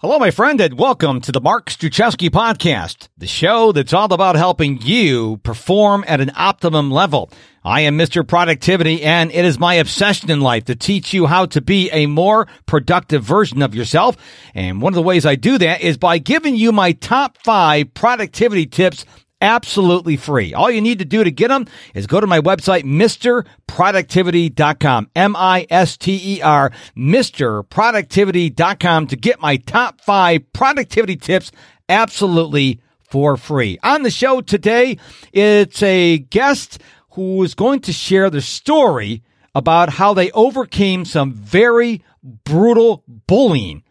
[0.00, 4.36] Hello, my friend, and welcome to the Mark Struczewski podcast, the show that's all about
[4.36, 7.32] helping you perform at an optimum level.
[7.64, 8.24] I am Mr.
[8.24, 12.06] Productivity, and it is my obsession in life to teach you how to be a
[12.06, 14.16] more productive version of yourself.
[14.54, 17.92] And one of the ways I do that is by giving you my top five
[17.92, 19.04] productivity tips
[19.40, 20.52] absolutely free.
[20.54, 26.72] All you need to do to get them is go to my website, MrProductivity.com, M-I-S-T-E-R,
[26.96, 31.52] MrProductivity.com to get my top five productivity tips
[31.88, 33.78] absolutely for free.
[33.82, 34.98] On the show today,
[35.32, 36.80] it's a guest
[37.10, 39.22] who is going to share the story
[39.54, 43.82] about how they overcame some very brutal bullying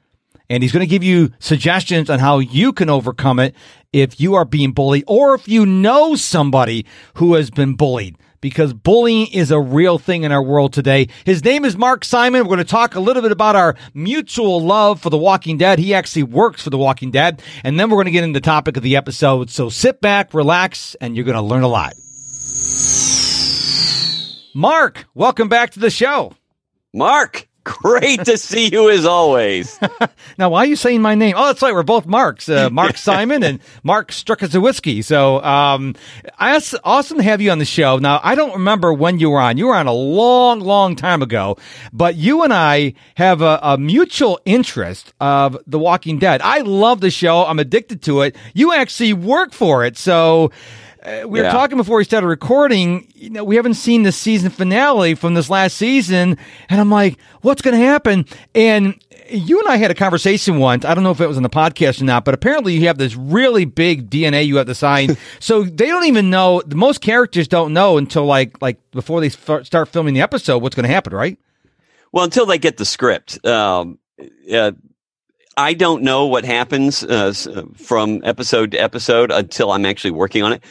[0.50, 3.56] and he's going to give you suggestions on how you can overcome it
[3.94, 8.74] if you are being bullied or if you know somebody who has been bullied because
[8.74, 11.08] bullying is a real thing in our world today.
[11.26, 12.44] His name is Mark Simon.
[12.44, 15.80] We're going to talk a little bit about our mutual love for The Walking Dead.
[15.80, 17.42] He actually works for The Walking Dead.
[17.64, 19.50] And then we're going to get into the topic of the episode.
[19.50, 21.94] So sit back, relax, and you're going to learn a lot.
[24.54, 26.34] Mark, welcome back to the show.
[26.94, 29.78] Mark, Great to see you as always.
[30.38, 31.36] now, why are you saying my name?
[31.38, 31.74] Oh, that's right.
[31.74, 35.04] We're both Marks, uh, Mark Simon and Mark Struczewski.
[35.04, 35.94] So, um,
[36.40, 37.98] awesome to have you on the show.
[37.98, 39.58] Now, I don't remember when you were on.
[39.58, 41.58] You were on a long, long time ago,
[41.92, 46.42] but you and I have a, a mutual interest of The Walking Dead.
[46.42, 47.46] I love the show.
[47.46, 48.38] I'm addicted to it.
[48.54, 49.98] You actually work for it.
[49.98, 50.52] So,
[51.08, 53.12] uh, we were talking before we started recording.
[53.16, 56.38] You know, we haven't seen the season finale from this last season,
[56.70, 58.26] and I'm like, what's going to happen?
[58.54, 60.84] And you and I had a conversation once.
[60.84, 62.98] I don't know if it was on the podcast or not, but apparently you have
[62.98, 65.16] this really big DNA you have to sign.
[65.40, 66.62] so they don't even know.
[66.74, 70.88] Most characters don't know until like like before they start filming the episode what's going
[70.88, 71.38] to happen, right?
[72.12, 73.46] Well, until they get the script.
[73.46, 74.00] Um,
[74.52, 74.72] uh,
[75.58, 77.34] I don't know what happens uh,
[77.76, 80.64] from episode to episode until I'm actually working on it.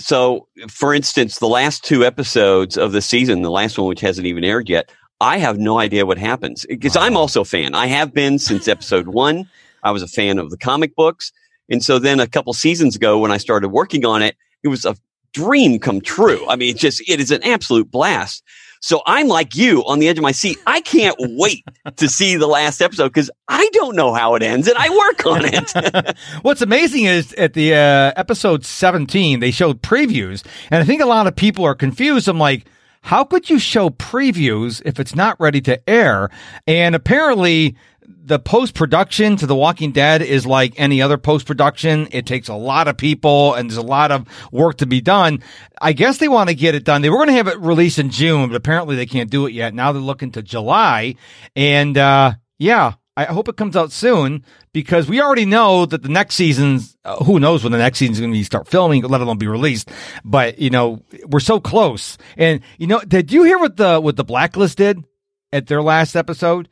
[0.00, 4.26] So, for instance, the last two episodes of the season, the last one which hasn't
[4.26, 7.74] even aired yet, I have no idea what happens because I'm also a fan.
[7.74, 9.48] I have been since episode one.
[9.82, 11.32] I was a fan of the comic books.
[11.68, 14.84] And so then a couple seasons ago when I started working on it, it was
[14.84, 14.96] a
[15.32, 16.44] dream come true.
[16.48, 18.42] I mean, it just, it is an absolute blast.
[18.80, 20.58] So I'm like you on the edge of my seat.
[20.66, 21.64] I can't wait
[21.96, 25.26] to see the last episode because I don't know how it ends and I work
[25.26, 26.16] on it.
[26.42, 30.44] What's amazing is at the uh, episode 17, they showed previews.
[30.70, 32.26] And I think a lot of people are confused.
[32.26, 32.64] I'm like,
[33.02, 36.30] how could you show previews if it's not ready to air?
[36.66, 37.76] And apparently,
[38.22, 42.08] the post production to The Walking Dead is like any other post production.
[42.12, 45.42] It takes a lot of people and there's a lot of work to be done.
[45.80, 47.02] I guess they want to get it done.
[47.02, 49.52] They were going to have it released in June, but apparently they can't do it
[49.52, 49.74] yet.
[49.74, 51.16] Now they're looking to July.
[51.56, 56.08] And, uh, yeah, I hope it comes out soon because we already know that the
[56.08, 59.36] next season's, uh, who knows when the next season's going to start filming, let alone
[59.36, 59.90] be released.
[60.24, 62.16] But, you know, we're so close.
[62.36, 65.04] And, you know, did you hear what the, what the Blacklist did
[65.52, 66.68] at their last episode?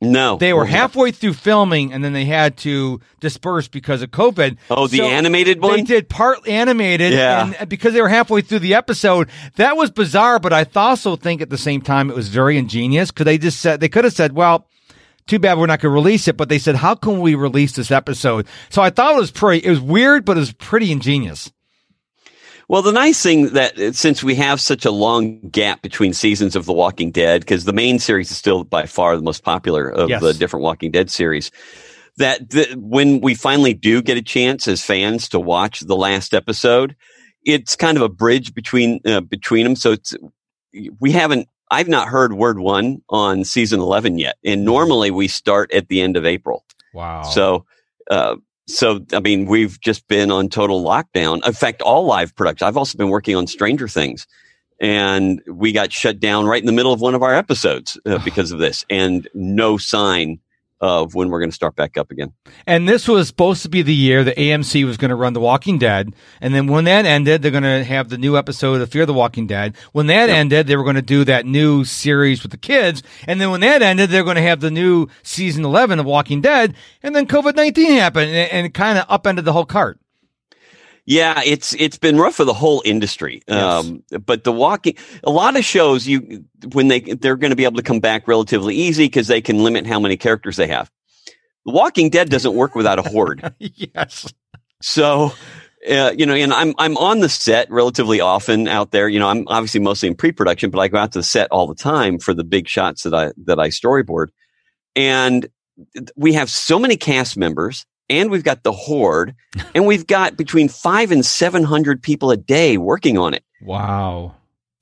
[0.00, 0.36] No.
[0.36, 4.58] They were halfway through filming and then they had to disperse because of COVID.
[4.68, 5.76] Oh, the so animated one?
[5.76, 7.12] They did part animated.
[7.12, 7.52] Yeah.
[7.58, 11.40] And because they were halfway through the episode, that was bizarre, but I also think
[11.40, 14.12] at the same time it was very ingenious because they just said, they could have
[14.12, 14.66] said, well,
[15.26, 17.72] too bad we're not going to release it, but they said, how can we release
[17.72, 18.46] this episode?
[18.70, 21.52] So I thought it was pretty, it was weird, but it was pretty ingenious.
[22.68, 26.56] Well, the nice thing that uh, since we have such a long gap between seasons
[26.56, 29.88] of The Walking Dead, because the main series is still by far the most popular
[29.88, 30.22] of yes.
[30.22, 31.50] the different Walking Dead series,
[32.16, 32.40] that
[32.76, 36.96] when we finally do get a chance as fans to watch the last episode,
[37.44, 39.76] it's kind of a bridge between uh, between them.
[39.76, 40.14] So it's
[41.00, 41.48] we haven't.
[41.72, 46.00] I've not heard word one on season eleven yet, and normally we start at the
[46.00, 46.64] end of April.
[46.94, 47.22] Wow.
[47.22, 47.66] So.
[48.10, 48.36] Uh,
[48.68, 51.44] so I mean, we've just been on total lockdown.
[51.44, 52.66] In fact, all live production.
[52.66, 54.26] I've also been working on Stranger Things,
[54.80, 58.18] and we got shut down right in the middle of one of our episodes uh,
[58.24, 60.38] because of this, and no sign
[60.82, 62.32] of when we're going to start back up again.
[62.66, 65.40] And this was supposed to be the year that AMC was going to run The
[65.40, 66.12] Walking Dead.
[66.40, 69.14] And then when that ended, they're going to have the new episode of Fear the
[69.14, 69.76] Walking Dead.
[69.92, 70.36] When that yep.
[70.36, 73.04] ended, they were going to do that new series with the kids.
[73.28, 76.40] And then when that ended, they're going to have the new season 11 of Walking
[76.40, 76.74] Dead.
[77.02, 80.01] And then COVID 19 happened and, and it kind of upended the whole cart.
[81.04, 83.42] Yeah, it's it's been rough for the whole industry.
[83.48, 83.86] Yes.
[83.86, 84.94] Um, but the walking,
[85.24, 88.28] a lot of shows, you when they they're going to be able to come back
[88.28, 90.90] relatively easy because they can limit how many characters they have.
[91.66, 93.52] The Walking Dead doesn't work without a horde.
[93.58, 94.32] yes.
[94.80, 95.32] So,
[95.90, 99.08] uh, you know, and I'm I'm on the set relatively often out there.
[99.08, 101.66] You know, I'm obviously mostly in pre-production, but I go out to the set all
[101.66, 104.28] the time for the big shots that I that I storyboard.
[104.94, 105.48] And
[106.16, 109.34] we have so many cast members and we've got the horde
[109.74, 113.44] and we've got between five and 700 people a day working on it.
[113.60, 114.34] Wow.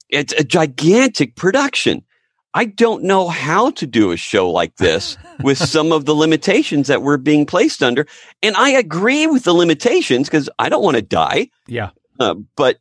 [0.08, 2.04] It's a gigantic production.
[2.52, 6.88] I don't know how to do a show like this with some of the limitations
[6.88, 8.06] that we're being placed under.
[8.42, 11.50] And I agree with the limitations because I don't want to die.
[11.68, 11.90] Yeah.
[12.18, 12.78] Uh, but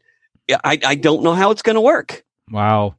[0.63, 2.25] I, I don't know how it's going to work.
[2.51, 2.95] Wow.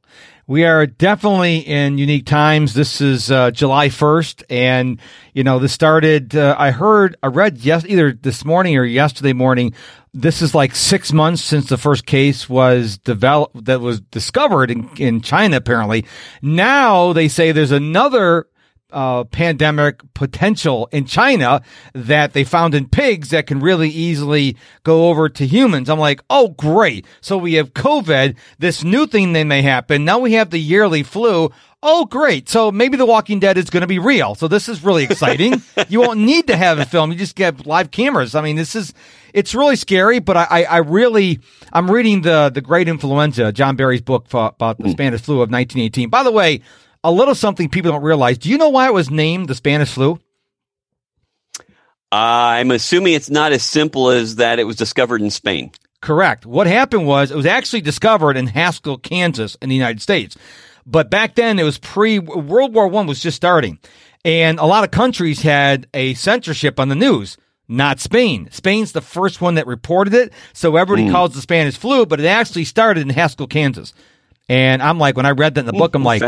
[0.47, 2.73] We are definitely in unique times.
[2.73, 4.43] This is uh, July 1st.
[4.49, 4.99] And,
[5.33, 9.33] you know, this started, uh, I heard, I read yes, either this morning or yesterday
[9.33, 9.73] morning.
[10.13, 14.89] This is like six months since the first case was developed, that was discovered in,
[14.97, 16.05] in China, apparently.
[16.41, 18.47] Now they say there's another
[18.91, 21.61] uh, pandemic potential in China
[21.93, 25.89] that they found in pigs that can really easily go over to humans.
[25.89, 27.05] I'm like, oh, great.
[27.21, 30.05] So we have COVID, this new thing that may happen.
[30.05, 31.51] Now we have the yearly flu.
[31.83, 32.47] Oh, great.
[32.47, 34.35] So maybe The Walking Dead is going to be real.
[34.35, 35.63] So this is really exciting.
[35.89, 37.11] you won't need to have a film.
[37.11, 38.35] You just get live cameras.
[38.35, 38.93] I mean, this is,
[39.33, 41.39] it's really scary, but I, I really,
[41.73, 46.09] I'm reading the, the Great Influenza, John Barry's book about the Spanish flu of 1918.
[46.09, 46.61] By the way,
[47.03, 48.37] a little something people don't realize.
[48.37, 50.19] Do you know why it was named the Spanish flu?
[52.11, 55.71] I'm assuming it's not as simple as that it was discovered in Spain.
[56.01, 56.45] Correct.
[56.45, 60.35] What happened was it was actually discovered in Haskell, Kansas, in the United States.
[60.85, 63.79] But back then it was pre World War One was just starting.
[64.25, 67.37] And a lot of countries had a censorship on the news.
[67.67, 68.49] Not Spain.
[68.51, 70.33] Spain's the first one that reported it.
[70.53, 71.11] So everybody mm.
[71.11, 73.93] calls the Spanish flu, but it actually started in Haskell, Kansas.
[74.49, 76.21] And I'm like, when I read that in the book, I'm like.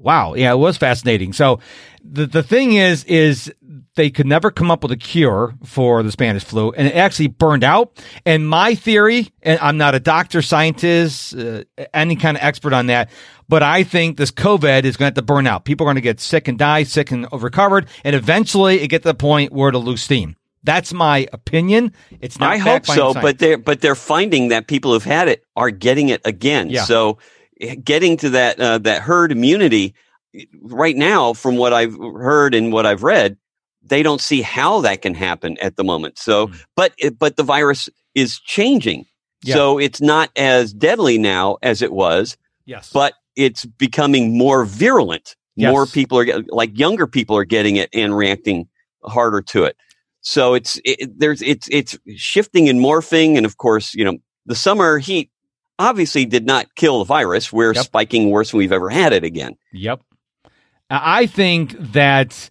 [0.00, 0.32] Wow.
[0.34, 1.34] Yeah, it was fascinating.
[1.34, 1.60] So
[2.02, 3.52] the, the thing is, is
[3.96, 7.26] they could never come up with a cure for the Spanish flu and it actually
[7.26, 8.02] burned out.
[8.24, 12.86] And my theory, and I'm not a doctor, scientist, uh, any kind of expert on
[12.86, 13.10] that,
[13.46, 15.66] but I think this COVID is going to, have to burn out.
[15.66, 17.86] People are going to get sick and die, sick and recovered.
[18.02, 20.34] And eventually it get to the point where it'll lose steam.
[20.62, 21.92] That's my opinion.
[22.20, 22.52] It's not.
[22.52, 26.10] I hope so, but they're but they're finding that people who've had it are getting
[26.10, 26.68] it again.
[26.68, 26.84] Yeah.
[26.84, 27.18] So
[27.82, 29.94] getting to that uh, that herd immunity
[30.60, 33.36] right now from what i've heard and what i've read
[33.82, 36.64] they don't see how that can happen at the moment so mm.
[36.76, 39.04] but but the virus is changing
[39.42, 39.54] yeah.
[39.54, 42.36] so it's not as deadly now as it was
[42.66, 45.70] yes but it's becoming more virulent yes.
[45.70, 48.68] more people are like younger people are getting it and reacting
[49.04, 49.76] harder to it
[50.20, 54.54] so it's it, there's it's it's shifting and morphing and of course you know the
[54.54, 55.30] summer heat
[55.80, 57.52] obviously did not kill the virus.
[57.52, 57.84] We're yep.
[57.84, 59.56] spiking worse than we've ever had it again.
[59.72, 60.02] Yep.
[60.88, 62.50] I think that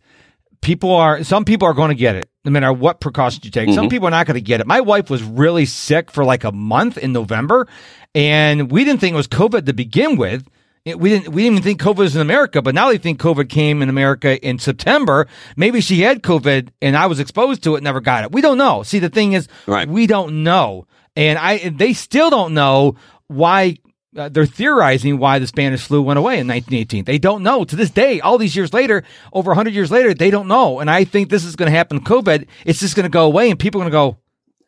[0.62, 3.68] people are, some people are going to get it no matter what precautions you take.
[3.68, 3.76] Mm-hmm.
[3.76, 4.68] Some people are not going to get it.
[4.68, 7.68] My wife was really sick for like a month in November,
[8.16, 10.48] and we didn't think it was COVID to begin with.
[10.86, 11.30] we didn't.
[11.30, 13.90] We didn't even think COVID was in America, but now they think COVID came in
[13.90, 15.28] America in September.
[15.56, 18.32] Maybe she had COVID and I was exposed to it, never got it.
[18.32, 18.84] We don't know.
[18.84, 19.88] See, the thing is, right.
[19.88, 22.96] we don't know, and I they still don't know
[23.30, 23.78] why
[24.18, 27.06] uh, they're theorizing why the Spanish flu went away in 1918.
[27.06, 30.32] They don't know to this day, all these years later, over 100 years later, they
[30.32, 30.80] don't know.
[30.80, 32.02] And I think this is going to happen.
[32.02, 34.18] COVID, it's just going to go away, and people are going to go,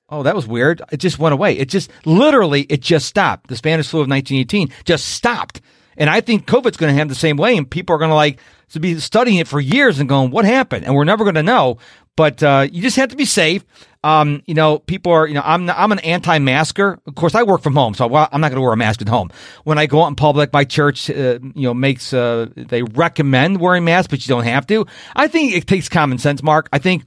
[0.10, 0.82] "Oh, that was weird.
[0.92, 1.58] It just went away.
[1.58, 3.48] It just literally, it just stopped.
[3.48, 5.60] The Spanish flu of 1918 just stopped."
[5.98, 8.16] And I think COVID's going to have the same way, and people are going to
[8.16, 11.36] like to be studying it for years and going, "What happened?" And we're never going
[11.36, 11.80] to know.
[12.16, 13.66] But uh, you just have to be safe.
[14.04, 17.00] Um, you know, people are, you know, I'm I'm an anti-masker.
[17.06, 19.08] Of course, I work from home, so I'm not going to wear a mask at
[19.08, 19.32] home.
[19.64, 23.60] When I go out in public, my church, uh, you know, makes uh, they recommend
[23.60, 24.86] wearing masks, but you don't have to.
[25.16, 26.68] I think it takes common sense, Mark.
[26.74, 27.06] I think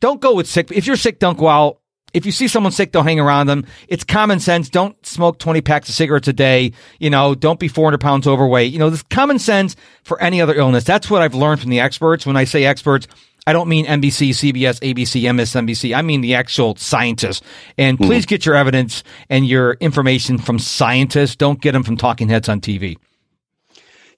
[0.00, 0.72] don't go with sick.
[0.72, 1.78] If you're sick, don't go out.
[2.12, 3.64] If you see someone sick, don't hang around them.
[3.86, 4.68] It's common sense.
[4.68, 6.72] Don't smoke 20 packs of cigarettes a day.
[6.98, 8.72] You know, don't be 400 pounds overweight.
[8.72, 10.82] You know, this common sense for any other illness.
[10.82, 12.26] That's what I've learned from the experts.
[12.26, 13.06] When I say experts,
[13.46, 15.96] I don't mean NBC, CBS, ABC, MSNBC.
[15.96, 17.42] I mean the actual scientists.
[17.78, 18.04] And hmm.
[18.04, 21.36] please get your evidence and your information from scientists.
[21.36, 22.96] Don't get them from talking heads on TV.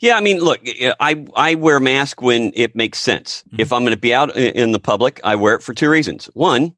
[0.02, 0.60] Yeah, I mean, look,
[0.98, 3.44] I I wear a mask when it makes sense.
[3.46, 3.60] Mm-hmm.
[3.60, 6.26] If I'm going to be out in the public, I wear it for two reasons.
[6.34, 6.74] One,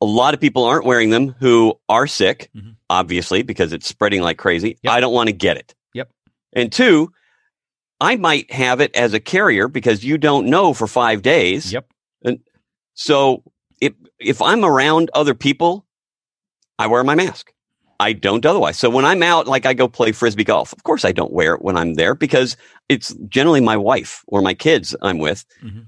[0.00, 2.70] a lot of people aren't wearing them who are sick, mm-hmm.
[2.88, 4.78] obviously, because it's spreading like crazy.
[4.82, 4.92] Yep.
[4.94, 5.74] I don't want to get it.
[5.92, 6.10] Yep.
[6.54, 7.12] And two,
[8.04, 11.72] I might have it as a carrier because you don't know for five days.
[11.72, 11.86] Yep.
[12.24, 12.38] And
[12.94, 13.42] so
[13.80, 15.86] if if I'm around other people,
[16.78, 17.52] I wear my mask.
[18.00, 18.78] I don't otherwise.
[18.78, 21.54] So when I'm out, like I go play frisbee golf, of course I don't wear
[21.54, 22.56] it when I'm there because
[22.88, 25.82] it's generally my wife or my kids I'm with, mm-hmm.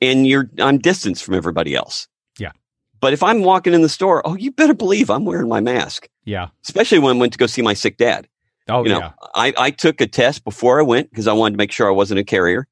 [0.00, 2.08] and you're I'm distanced from everybody else.
[2.38, 2.52] Yeah.
[3.00, 6.08] But if I'm walking in the store, oh, you better believe I'm wearing my mask.
[6.24, 6.48] Yeah.
[6.64, 8.28] Especially when I went to go see my sick dad.
[8.68, 9.10] Oh, you know, yeah.
[9.34, 11.92] I, I took a test before I went because I wanted to make sure I
[11.92, 12.66] wasn't a carrier.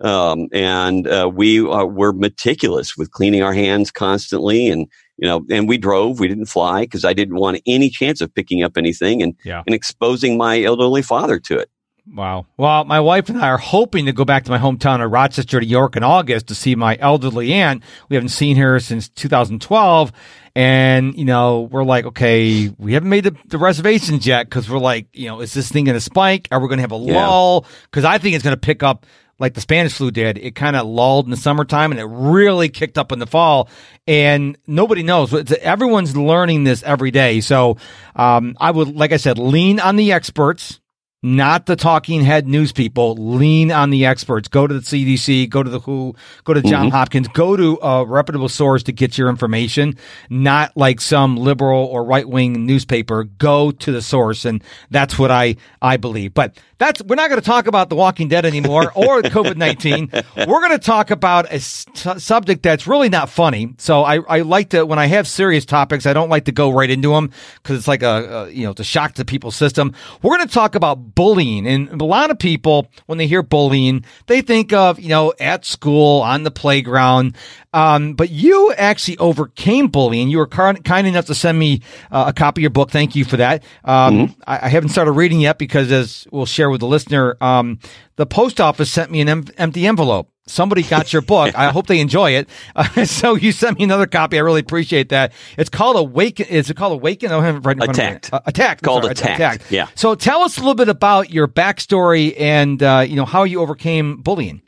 [0.00, 4.86] Um, and uh, we uh, were meticulous with cleaning our hands constantly, and
[5.18, 6.18] you know, and we drove.
[6.18, 9.62] We didn't fly because I didn't want any chance of picking up anything and Yeah.
[9.66, 11.70] and exposing my elderly father to it.
[12.14, 12.46] Wow.
[12.56, 15.60] Well, my wife and I are hoping to go back to my hometown of Rochester,
[15.60, 17.84] New York in August to see my elderly aunt.
[18.08, 20.10] We haven't seen her since 2012.
[20.54, 24.78] And, you know, we're like, okay, we haven't made the, the reservations yet because we're
[24.78, 26.48] like, you know, is this thing going to spike?
[26.50, 27.26] Are we going to have a Yeah.
[27.26, 27.64] lull?
[27.84, 29.06] Because I think it's going to pick up
[29.38, 30.36] like the Spanish flu did.
[30.36, 33.68] It kind of lulled in the summertime and it really kicked up in the fall.
[34.06, 35.32] And nobody knows.
[35.32, 37.40] It's- Everyone's learning this every day.
[37.40, 37.78] So
[38.14, 40.80] um, I would, like I said, lean on the experts
[41.22, 43.14] not the talking head news people.
[43.14, 44.48] Lean on the experts.
[44.48, 46.96] Go to the CDC, go to the WHO, go to John mm-hmm.
[46.96, 49.96] Hopkins, go to a reputable source to get your information,
[50.28, 53.24] not like some liberal or right wing newspaper.
[53.24, 54.44] Go to the source.
[54.44, 56.34] And that's what I, I believe.
[56.34, 60.10] But that's, we're not going to talk about The Walking Dead anymore or COVID 19.
[60.12, 63.74] We're going to talk about a subject that's really not funny.
[63.78, 66.70] So I, I like to, when I have serious topics, I don't like to go
[66.70, 67.30] right into them
[67.62, 69.94] because it's like a, a, you know, it's a shock to people's system.
[70.22, 71.66] We're going to talk about bullying.
[71.66, 75.64] And a lot of people, when they hear bullying, they think of, you know, at
[75.64, 77.36] school, on the playground.
[77.72, 80.28] Um, but you actually overcame bullying.
[80.28, 82.90] You were kind enough to send me uh, a copy of your book.
[82.90, 83.62] Thank you for that.
[83.84, 87.78] Um, I, I haven't started reading yet because, as we'll share with the listener, um,
[88.16, 90.31] the post office sent me an em- empty envelope.
[90.46, 91.56] Somebody got your book.
[91.56, 92.48] I hope they enjoy it.
[92.74, 94.38] Uh, so you sent me another copy.
[94.38, 95.32] I really appreciate that.
[95.56, 96.46] It's called Awaken.
[96.46, 97.30] Is it called Awaken?
[97.30, 98.04] I have it right in front of me.
[98.04, 98.32] Attacked.
[98.32, 98.82] Uh, attacked.
[98.82, 99.70] Called sorry, Attacked.
[99.70, 99.86] Yeah.
[99.94, 103.60] So tell us a little bit about your backstory and uh, you know how you
[103.60, 104.62] overcame bullying.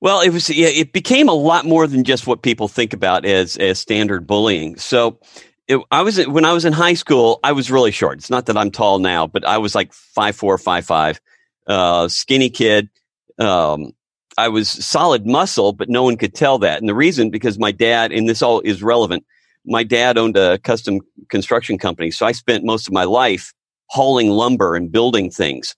[0.00, 3.24] Well, it was yeah, it became a lot more than just what people think about
[3.24, 4.76] as as standard bullying.
[4.76, 5.18] So,
[5.66, 8.18] it, I was when I was in high school, I was really short.
[8.18, 11.20] It's not that I'm tall now, but I was like five four, five five,
[11.66, 12.90] uh, skinny kid.
[13.38, 13.92] Um,
[14.38, 16.80] I was solid muscle, but no one could tell that.
[16.80, 19.24] And the reason because my dad, and this all is relevant.
[19.64, 23.52] My dad owned a custom construction company, so I spent most of my life
[23.88, 25.74] hauling lumber and building things.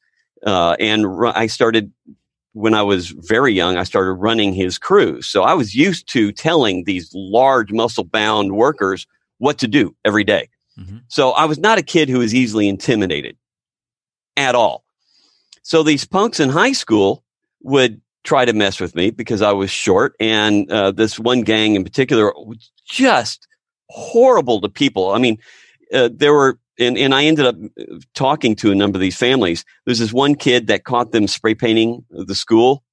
[0.46, 1.92] Uh, and I started
[2.52, 5.26] when I was very young, I started running his crews.
[5.26, 9.06] So I was used to telling these large muscle bound workers
[9.38, 10.48] what to do every day.
[10.78, 11.02] Mhm.
[11.08, 13.36] So I was not a kid who was easily intimidated
[14.36, 14.84] at all.
[15.62, 17.22] So these punks in high school
[17.62, 20.14] would try to mess with me because I was short.
[20.20, 23.48] And uh, this one gang in particular was just
[23.88, 25.12] horrible to people.
[25.12, 25.38] I mean,
[25.94, 29.16] uh, there were, and, and I ended up uh, talking to a number of these
[29.16, 29.64] families.
[29.86, 32.84] There's this one kid that caught them spray painting the school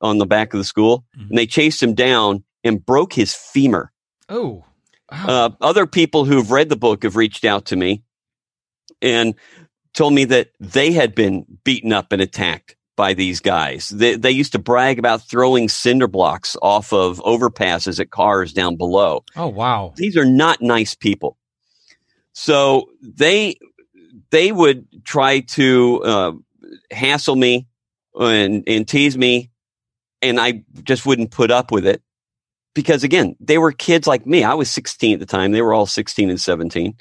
[0.00, 1.30] on the back of the school, Mhm.
[1.30, 3.90] and they chased him down and broke his femur.
[4.28, 4.64] Oh,
[5.10, 5.26] wow.
[5.26, 8.04] Uh, other people who've read the book have reached out to me
[9.02, 9.34] and
[9.92, 13.88] told me that they had been beaten up and attacked by these guys.
[13.90, 18.76] They, they used to brag about throwing cinder blocks off of overpasses at cars down
[18.76, 19.94] below oh, wow.
[19.94, 21.38] these are not nice people.
[22.32, 23.56] So they
[24.30, 26.32] they would try to uh,
[26.90, 27.66] hassle me
[28.14, 29.50] and and tease me,
[30.20, 32.02] and I just wouldn't put up with it
[32.74, 34.44] because again, they were kids like me.
[34.44, 36.94] I was 16 at the time; they were all 16 and 17.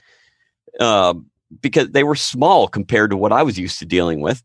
[0.80, 1.16] Uh,
[1.62, 4.44] because they were small compared to what I was used to dealing with.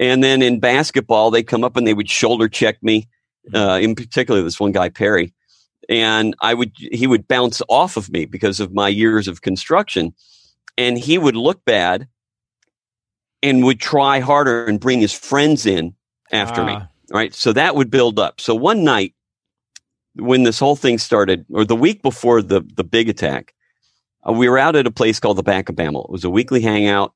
[0.00, 3.08] And then in basketball, they'd come up and they would shoulder check me.
[3.52, 5.32] Uh, in particular, this one guy Perry,
[5.90, 10.14] and I would he would bounce off of me because of my years of construction,
[10.78, 12.08] and he would look bad,
[13.42, 15.94] and would try harder and bring his friends in
[16.32, 16.72] after me.
[16.72, 16.88] Ah.
[17.10, 18.40] Right, so that would build up.
[18.40, 19.14] So one night,
[20.14, 23.54] when this whole thing started, or the week before the the big attack,
[24.26, 26.04] uh, we were out at a place called the Back of Bammel.
[26.04, 27.12] It was a weekly hangout.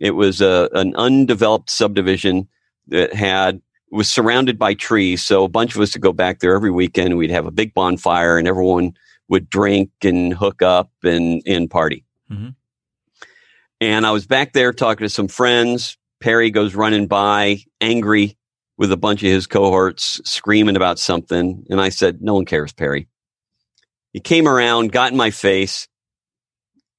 [0.00, 2.48] It was a, an undeveloped subdivision
[2.88, 3.60] that had
[3.92, 5.22] was surrounded by trees.
[5.22, 7.16] So a bunch of us would go back there every weekend.
[7.16, 8.94] We'd have a big bonfire, and everyone
[9.28, 12.04] would drink and hook up and and party.
[12.30, 12.54] Mhm.
[13.80, 15.96] And I was back there talking to some friends.
[16.20, 18.36] Perry goes running by, angry
[18.76, 21.64] with a bunch of his cohorts, screaming about something.
[21.70, 23.08] And I said, "No one cares, Perry."
[24.12, 25.86] He came around, got in my face,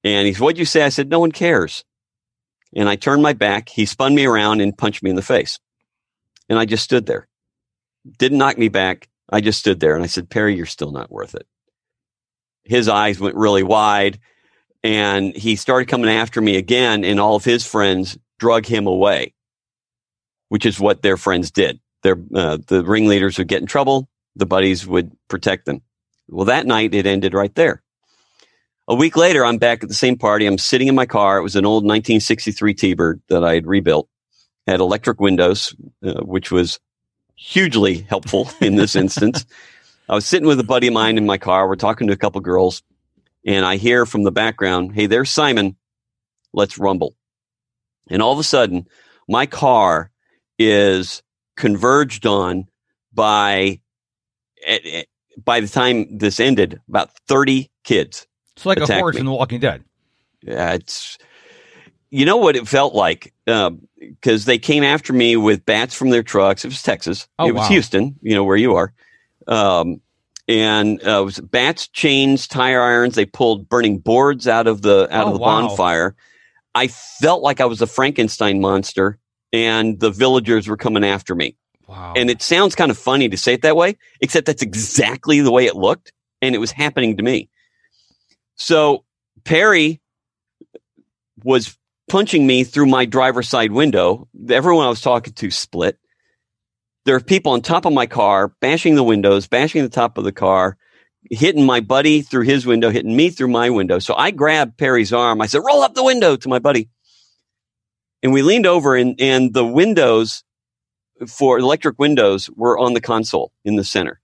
[0.04, 0.82] and he said, What'd you say?
[0.82, 1.84] I said, No one cares.
[2.74, 3.68] And I turned my back.
[3.68, 5.58] He spun me around and punched me in the face.
[6.48, 7.28] And I just stood there.
[8.18, 9.08] Didn't knock me back.
[9.30, 11.46] I just stood there and I said, Perry, you're still not worth it.
[12.64, 14.18] His eyes went really wide
[14.82, 17.04] and he started coming after me again.
[17.04, 19.34] And all of his friends drug him away,
[20.48, 21.80] which is what their friends did.
[22.02, 24.08] Their, uh, the ringleaders would get in trouble.
[24.36, 25.82] The buddies would protect them.
[26.28, 27.81] Well, that night it ended right there.
[28.88, 30.44] A week later, I'm back at the same party.
[30.44, 31.38] I'm sitting in my car.
[31.38, 34.08] It was an old 1963 T-Bird that I had rebuilt.
[34.66, 35.74] Had electric windows,
[36.04, 36.80] uh, which was
[37.36, 39.46] hugely helpful in this instance.
[40.08, 41.68] I was sitting with a buddy of mine in my car.
[41.68, 42.82] We're talking to a couple girls,
[43.46, 45.76] and I hear from the background, "Hey, there's Simon.
[46.52, 47.14] Let's rumble."
[48.08, 48.86] And all of a sudden,
[49.28, 50.10] my car
[50.58, 51.22] is
[51.56, 52.66] converged on
[53.12, 53.80] by
[54.66, 55.02] eh, eh,
[55.42, 58.26] by the time this ended, about thirty kids.
[58.70, 59.20] It's like a horse me.
[59.20, 59.84] in The Walking Dead.
[60.42, 61.18] Yeah, it's
[62.10, 66.22] you know what it felt like because they came after me with bats from their
[66.22, 66.64] trucks.
[66.64, 67.28] It was Texas.
[67.38, 67.68] Oh, it was wow.
[67.68, 68.16] Houston.
[68.22, 68.92] You know where you are.
[69.46, 70.00] Um,
[70.48, 73.14] and uh, it was bats, chains, tire irons.
[73.14, 75.60] They pulled burning boards out of the out Oh, of the wow.
[75.68, 76.14] bonfire.
[76.74, 79.18] I felt like I was a Frankenstein monster,
[79.52, 81.56] and the villagers were coming after me.
[81.86, 82.14] Wow.
[82.16, 85.52] And it sounds kind of funny to say it that way, except that's exactly the
[85.52, 86.12] way it looked.
[86.40, 87.48] And it was happening to me.
[88.56, 89.04] So
[89.44, 90.00] Perry
[91.42, 91.76] was
[92.08, 94.28] punching me through my driver's side window.
[94.48, 95.98] Everyone I was talking to split.
[97.04, 100.24] There are people on top of my car bashing the windows, bashing the top of
[100.24, 100.76] the car,
[101.30, 103.98] hitting my buddy through his window, hitting me through my window.
[103.98, 105.40] So I grabbed Perry's arm.
[105.40, 106.90] I said, roll up the window to my buddy.
[108.22, 110.44] And we leaned over and, and the windows
[111.26, 114.20] for electric windows were on the console in the center,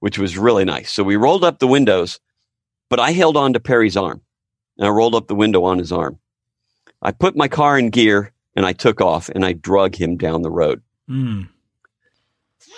[0.00, 0.92] which was really nice.
[0.92, 2.20] So we rolled up the windows,
[2.88, 4.20] but I held on to Perry's arm
[4.78, 6.18] and I rolled up the window on his arm.
[7.02, 10.42] I put my car in gear and I took off and I drug him down
[10.42, 11.48] the road Mm.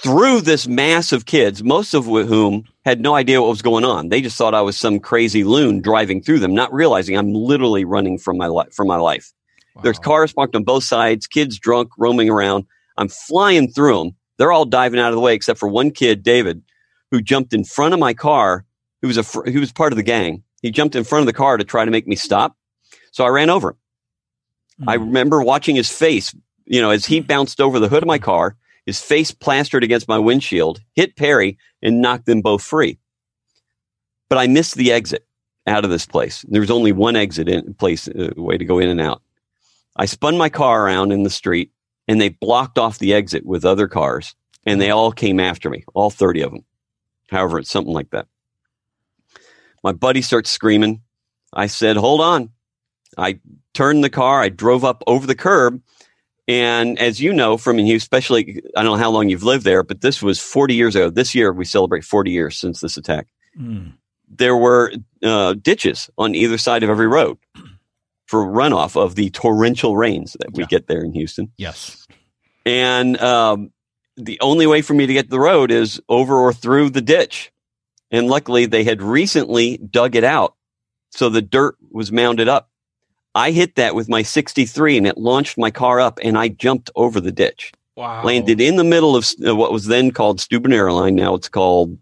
[0.03, 4.09] through this mass of kids, most of whom had no idea what was going on.
[4.11, 7.85] They just thought I was some crazy loon driving through them, not realizing I'm literally
[7.85, 8.73] running from my life.
[8.75, 9.33] From my life,
[9.83, 12.65] there's cars parked on both sides, kids drunk, roaming around.
[12.97, 14.17] I'm flying through them.
[14.37, 16.63] They're all diving out of the way, except for one kid, David,
[17.11, 18.65] who jumped in front of my car.
[19.03, 20.43] Who was a fr- who was part of the gang.
[20.63, 22.57] He jumped in front of the car to try to make me stop.
[23.13, 23.77] So I ran over him.
[24.89, 25.01] I Mm.
[25.01, 26.35] remember watching his face,
[26.67, 30.09] you know, as he bounced over the hood of my car, his face plastered against
[30.09, 32.99] my windshield, hit Perry, and knocked them both free.
[34.29, 35.27] But I missed the exit
[35.67, 36.45] out of this place.
[36.49, 39.23] There was only one exit in place, uh, way to go in and out.
[39.97, 41.73] I spun my car around in the street,
[42.07, 44.35] and they blocked off the exit with other cars,
[44.65, 46.65] and they all came after me, all 30 of them.
[47.31, 48.27] However, it's something like that.
[49.85, 51.03] My buddy starts screaming.
[51.53, 52.51] I said, Hold on.
[53.17, 53.41] I
[53.75, 54.41] turned the car.
[54.41, 55.81] I drove up over the curb.
[56.47, 59.83] And as you know from you, especially, I don't know how long you've lived there,
[59.83, 61.11] but this was 40 years ago.
[61.11, 63.27] This year, we celebrate 40 years since this attack.
[63.59, 63.93] Mm.
[64.31, 67.39] There were uh, ditches on either side of every road
[68.27, 70.69] for runoff of the torrential rains that we Yeah.
[70.69, 71.53] get there in Houston.
[71.59, 72.07] Yes.
[72.65, 73.71] And um,
[74.17, 77.01] the only way for me to get to the road is over or through the
[77.03, 77.53] ditch.
[78.11, 80.55] And luckily, they had recently dug it out.
[81.11, 82.71] So the dirt was mounded up.
[83.35, 86.91] I hit that with my 63 and it launched my car up and I jumped
[86.97, 87.73] over the ditch.
[87.97, 88.25] Wow.
[88.25, 91.15] Landed in the middle of uh, what was then called Stuebner Airline.
[91.15, 91.99] Now it's called,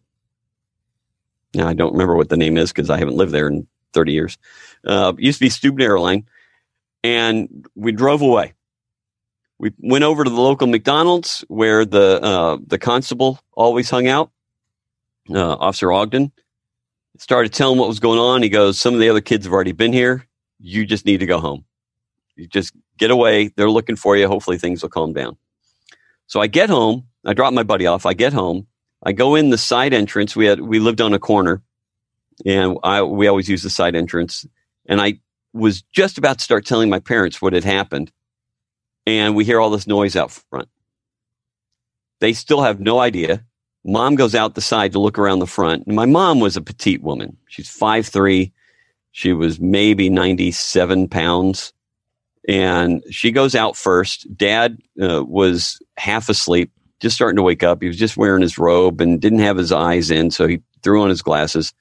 [1.55, 4.13] now I don't remember what the name is because I haven't lived there in 30
[4.13, 4.39] years.
[4.85, 6.27] Uh, used to be Stuebner Airline.
[7.03, 8.53] And we drove away.
[9.59, 14.31] We went over to the local McDonald's where the uh, the constable always hung out,
[15.31, 16.33] uh, Officer Ogden.
[17.19, 18.43] Started telling what was going on.
[18.43, 20.27] He goes, "Some of the other kids have already been here.
[20.59, 21.65] You just need to go home.
[22.37, 23.49] You just get away.
[23.49, 24.29] They're looking for you.
[24.29, 25.37] Hopefully things will calm down."
[26.27, 27.07] So I get home.
[27.25, 28.07] I drop my buddy off.
[28.07, 28.67] I get home.
[29.03, 30.37] I go in the side entrance.
[30.37, 31.63] We had we lived on a corner,
[32.45, 34.47] and I we always use the side entrance.
[34.87, 35.21] And I
[35.53, 38.13] was just about to start telling my parents what had happened,
[39.07, 40.69] and we hear all this noise out front.
[42.21, 43.45] They still have no idea.
[43.87, 45.87] Mom goes out the side to look around the front.
[45.87, 47.37] My mom was a petite woman.
[47.47, 48.53] She's five three.
[49.13, 51.73] She was maybe 97 pounds.
[52.49, 54.27] And she goes out first.
[54.37, 56.71] Dad uh, was half asleep,
[57.01, 57.81] just starting to wake up.
[57.81, 61.01] He was just wearing his robe and didn't have his eyes in, so he threw
[61.01, 61.73] on his glasses.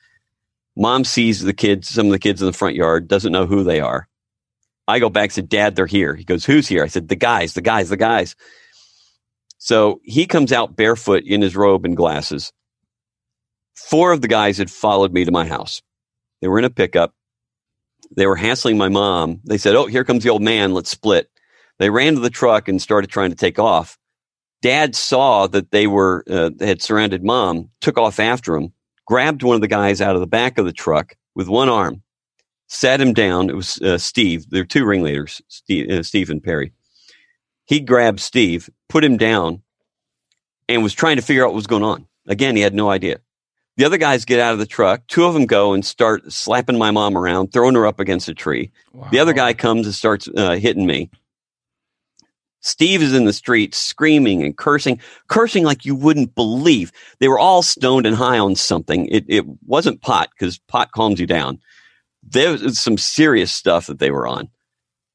[0.77, 3.63] Mom sees the kids, some of the kids in the front yard, doesn't know who
[3.63, 4.07] they are.
[4.87, 6.15] I go back, said, Dad, they're here.
[6.15, 6.83] He goes, Who's here?
[6.83, 8.35] I said, The guys, the guys, the guys.
[9.65, 12.53] So he comes out barefoot in his robe and glasses.
[13.73, 15.81] Four of the guys had followed me to my house.
[16.39, 17.15] They were in a pickup.
[18.15, 19.41] They were hassling my mom.
[19.43, 20.75] They said, Oh, here comes the old man.
[20.75, 21.31] Let's split.
[21.79, 23.97] They ran to the truck and started trying to take off.
[24.61, 28.71] Dad saw that they were uh, had surrounded mom, took off after him,
[29.07, 32.03] grabbed one of the guys out of the back of the truck with one arm,
[32.67, 33.49] sat him down.
[33.49, 34.47] It was uh, Steve.
[34.47, 36.71] There were two ringleaders, Steve, uh, Steve and Perry.
[37.65, 39.61] He grabbed Steve, put him down,
[40.67, 42.07] and was trying to figure out what was going on.
[42.27, 43.19] Again, he had no idea.
[43.77, 45.05] The other guys get out of the truck.
[45.07, 48.33] Two of them go and start slapping my mom around, throwing her up against a
[48.33, 48.71] tree.
[48.93, 49.09] Wow.
[49.11, 51.09] The other guy comes and starts uh, hitting me.
[52.61, 56.91] Steve is in the street screaming and cursing, cursing like you wouldn't believe.
[57.19, 59.07] They were all stoned and high on something.
[59.07, 61.59] It, it wasn't pot because pot calms you down.
[62.23, 64.49] There was some serious stuff that they were on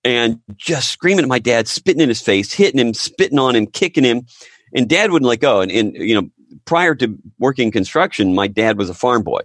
[0.05, 3.67] and just screaming at my dad, spitting in his face, hitting him, spitting on him,
[3.67, 4.27] kicking him.
[4.75, 5.61] And dad wouldn't let go.
[5.61, 6.29] And, and you know,
[6.65, 9.41] prior to working construction, my dad was a farm boy.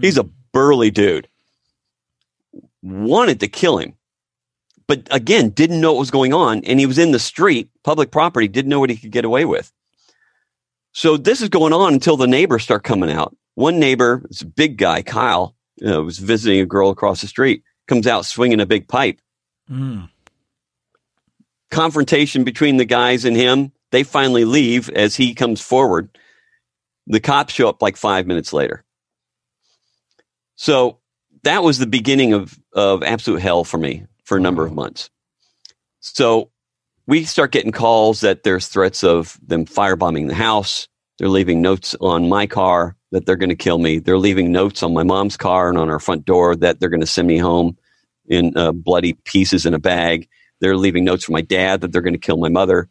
[0.00, 1.28] He's a burly dude.
[2.82, 3.94] Wanted to kill him
[4.88, 6.64] but again, didn't know what was going on.
[6.64, 9.44] And he was in the street, public property, didn't know what he could get away
[9.44, 9.70] with.
[10.92, 13.36] So this is going on until the neighbors start coming out.
[13.54, 15.54] One neighbor, this big guy, Kyle,
[15.86, 19.20] uh, was visiting a girl across the street, comes out swinging a big pipe.
[19.70, 20.08] Mm.
[21.70, 23.72] Confrontation between the guys and him.
[23.90, 26.10] They finally leave as he comes forward.
[27.06, 28.84] The cops show up like five minutes later.
[30.56, 30.98] So
[31.44, 35.08] that was the beginning of, of absolute hell for me for a number of months.
[36.00, 36.50] So
[37.06, 40.88] we start getting calls that there's threats of them firebombing the house.
[41.18, 43.98] They're leaving notes on my car that they're going to kill me.
[43.98, 47.00] They're leaving notes on my mom's car and on our front door that they're going
[47.00, 47.78] to send me home
[48.28, 50.28] in uh, bloody pieces in a bag.
[50.60, 52.88] They're leaving notes for my dad that they're going to kill my mother.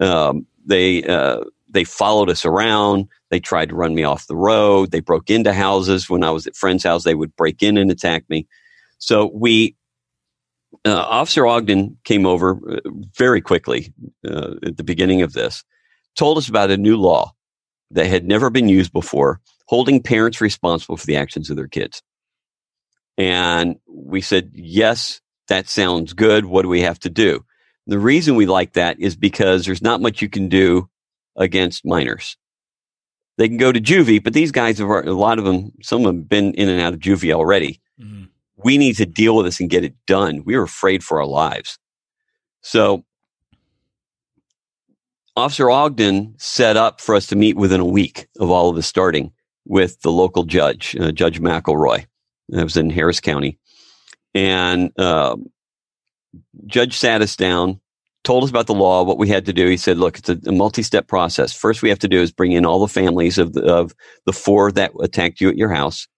[0.00, 3.08] Um, they uh, they followed us around.
[3.30, 4.90] They tried to run me off the road.
[4.90, 7.04] They broke into houses when I was at friends' house.
[7.04, 8.46] They would break in and attack me.
[8.98, 9.74] So we
[10.84, 13.92] uh, Officer Ogden came over uh, very quickly
[14.26, 15.64] uh, at the beginning of this,
[16.16, 17.32] told us about a new law
[17.90, 22.02] that had never been used before, holding parents responsible for the actions of their kids.
[23.18, 26.46] And we said, yes, that sounds good.
[26.46, 27.44] What do we have to do?
[27.86, 30.88] The reason we like that is because there's not much you can do
[31.36, 32.36] against minors.
[33.38, 35.72] They can go to juvie, but these guys have a lot of them.
[35.82, 37.80] Some have been in and out of juvie already.
[38.00, 38.24] Mm-hmm
[38.64, 40.42] we need to deal with this and get it done.
[40.44, 41.78] We were afraid for our lives.
[42.60, 43.04] So
[45.36, 48.86] Officer Ogden set up for us to meet within a week of all of this
[48.86, 49.32] starting
[49.66, 52.06] with the local judge, uh, Judge McElroy.
[52.48, 53.58] That was in Harris County.
[54.34, 55.36] And uh,
[56.66, 57.80] Judge sat us down,
[58.24, 59.68] told us about the law, what we had to do.
[59.68, 61.52] He said, look, it's a, a multi-step process.
[61.52, 63.94] First, we have to do is bring in all the families of the, of
[64.26, 66.08] the four that attacked you at your house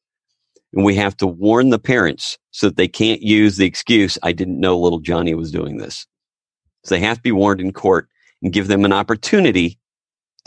[0.74, 4.32] and we have to warn the parents so that they can't use the excuse, I
[4.32, 6.06] didn't know little Johnny was doing this.
[6.84, 8.08] So they have to be warned in court
[8.42, 9.78] and give them an opportunity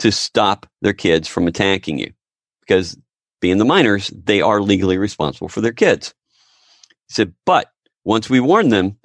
[0.00, 2.12] to stop their kids from attacking you
[2.60, 2.96] because
[3.40, 6.14] being the minors, they are legally responsible for their kids.
[7.08, 7.70] He said, but
[8.04, 8.98] once we warn them,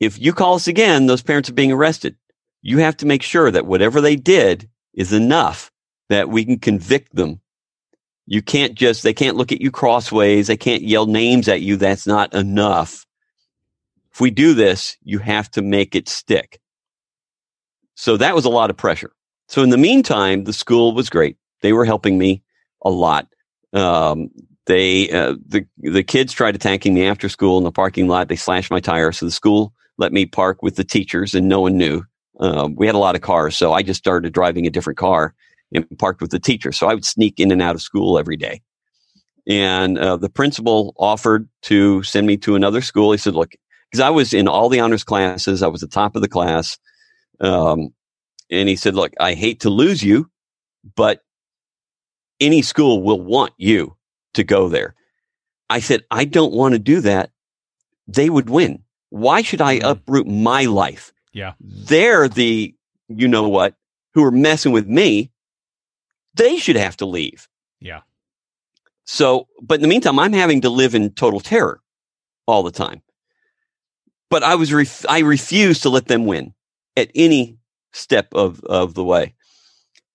[0.00, 2.16] if you call us again, those parents are being arrested.
[2.62, 5.70] You have to make sure that whatever they did is enough
[6.08, 7.40] that we can convict them
[8.26, 10.48] you can't just, they can't look at you crossways.
[10.48, 11.76] They can't yell names at you.
[11.76, 13.06] That's not enough.
[14.12, 16.60] If we do this, you have to make it stick.
[17.94, 19.12] So that was a lot of pressure.
[19.48, 21.36] So in the meantime, the school was great.
[21.62, 22.42] They were helping me
[22.84, 23.28] a lot.
[23.72, 24.30] Um,
[24.66, 28.28] they, uh, the, the kids tried attacking me after school in the parking lot.
[28.28, 29.12] They slashed my tire.
[29.12, 32.02] So the school let me park with the teachers and no one knew.
[32.38, 33.56] Uh, we had a lot of cars.
[33.56, 35.34] So I just started driving a different car
[35.72, 36.72] and parked with the teacher.
[36.72, 38.60] So I would sneak in and out of school every day.
[39.48, 43.12] And uh, the principal offered to send me to another school.
[43.12, 43.52] He said, look,
[43.90, 46.78] because I was in all the honors classes, I was the top of the class.
[47.40, 47.90] Um,
[48.50, 50.28] and he said, look, I hate to lose you,
[50.96, 51.20] but
[52.40, 53.96] any school will want you
[54.34, 54.94] to go there.
[55.68, 57.30] I said, I don't want to do that.
[58.06, 58.84] They would win.
[59.10, 59.88] Why should I mm-hmm.
[59.88, 61.12] uproot my life?
[61.32, 61.54] Yeah.
[61.60, 62.74] They're the,
[63.08, 63.74] you know what,
[64.14, 65.32] who are messing with me
[66.36, 67.48] they should have to leave.
[67.80, 68.02] Yeah.
[69.04, 71.80] So, but in the meantime, I'm having to live in total terror
[72.46, 73.02] all the time.
[74.28, 76.52] But I was, ref- I refused to let them win
[76.96, 77.58] at any
[77.92, 79.34] step of, of the way.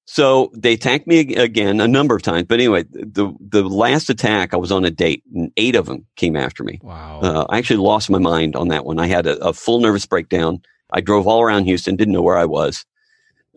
[0.06, 2.48] So they attacked me again a number of times.
[2.48, 6.06] But anyway, the, the last attack, I was on a date and eight of them
[6.18, 6.80] came after me.
[6.82, 7.22] Wow.
[7.22, 9.00] Uh, I actually lost my mind on that one.
[9.00, 10.62] I had a, a full nervous breakdown.
[10.92, 12.86] I drove all around Houston, didn't know where I was.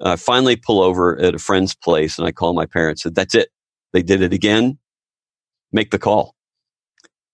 [0.01, 3.05] I finally pull over at a friend's place and I call my parents.
[3.05, 3.49] And said, "That's it.
[3.93, 4.79] They did it again.
[5.73, 6.35] Make the call."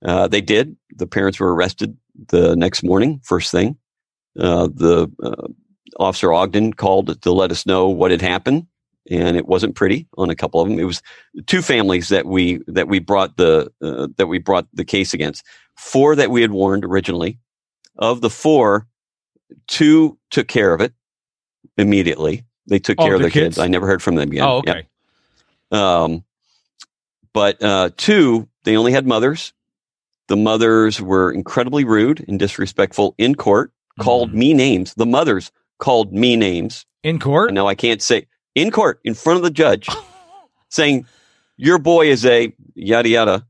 [0.05, 0.77] Uh, they did.
[0.97, 1.97] The parents were arrested
[2.29, 3.77] the next morning, first thing.
[4.39, 5.49] Uh, the uh,
[5.99, 8.67] officer Ogden called to let us know what had happened,
[9.09, 10.79] and it wasn't pretty on a couple of them.
[10.79, 11.03] It was
[11.47, 15.45] two families that we that we brought the uh, that we brought the case against.
[15.77, 17.39] Four that we had warned originally.
[17.97, 18.87] Of the four,
[19.67, 20.93] two took care of it
[21.77, 22.45] immediately.
[22.67, 23.57] They took oh, care of the kids?
[23.57, 23.59] kids?
[23.59, 24.45] I never heard from them again.
[24.45, 24.87] Oh, okay.
[25.71, 26.25] Um,
[27.33, 29.53] but uh, two, they only had mothers.
[30.29, 33.73] The mothers were incredibly rude and disrespectful in court.
[33.99, 34.35] called Mhm.
[34.35, 34.95] me names.
[34.95, 36.87] The mothers called me names.
[37.03, 37.53] In court?
[37.53, 39.89] No, I can't say in court in front of the judge,
[40.69, 41.07] saying
[41.57, 43.47] your boy is a yada yada.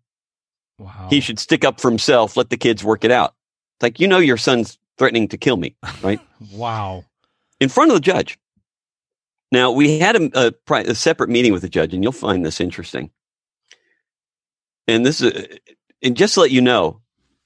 [0.79, 1.09] Wow.
[1.11, 2.37] He should stick up for himself.
[2.37, 3.35] Let the kids work it out.
[3.77, 6.21] It's like you know your son's threatening to kill me right?
[6.53, 7.05] wow.
[7.59, 8.39] in front of the judge.
[9.53, 12.45] Now we had a, a, pri- a separate meeting with the judge, and you'll find
[12.45, 13.11] this interesting.
[14.87, 15.57] And this is, uh,
[16.03, 17.01] and just to let you know,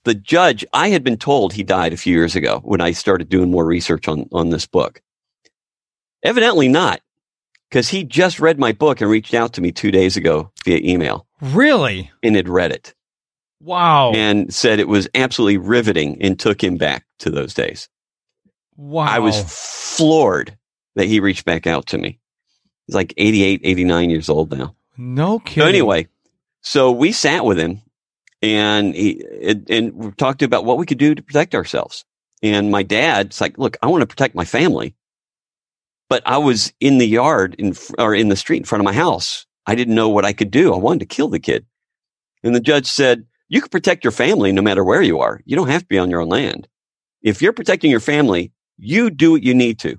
[0.04, 3.28] the judge I had been told he died a few years ago when I started
[3.28, 5.00] doing more research on on this book.
[6.22, 7.00] Evidently not,
[7.68, 10.78] because he just read my book and reached out to me two days ago via
[10.82, 12.10] email Really?
[12.22, 12.94] and had read it
[13.60, 14.12] Wow.
[14.12, 17.88] and said it was absolutely riveting and took him back to those days.
[18.76, 19.04] wow.
[19.06, 19.42] I was
[19.96, 20.56] floored
[20.96, 22.18] that he reached back out to me.
[22.86, 24.74] He's like 88, 89 years old now.
[24.96, 25.62] no kidding.
[25.62, 26.08] So anyway,
[26.60, 27.80] so we sat with him
[28.42, 32.04] and he and, and we talked about what we could do to protect ourselves.
[32.42, 34.94] And my dad's like, "Look, I want to protect my family,
[36.08, 38.92] but I was in the yard in or in the street in front of my
[38.92, 39.46] house.
[39.66, 40.74] I didn't know what I could do.
[40.74, 41.66] I wanted to kill the kid."
[42.42, 45.40] And the judge said, "You can protect your family no matter where you are.
[45.44, 46.68] You don't have to be on your own land.
[47.22, 49.98] If you're protecting your family, you do what you need to."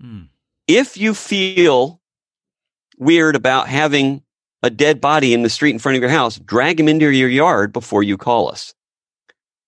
[0.00, 0.22] Hmm.
[0.66, 2.00] if you feel
[2.98, 4.22] weird about having
[4.62, 7.28] a dead body in the street in front of your house, drag him into your
[7.28, 8.74] yard before you call us.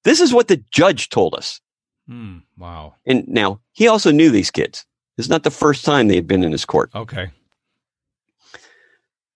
[0.05, 1.61] This is what the judge told us.
[2.09, 2.39] Hmm.
[2.57, 2.95] Wow.
[3.05, 4.87] And now he also knew these kids.
[5.19, 6.91] It's not the first time they had been in his court.
[6.95, 7.31] Okay.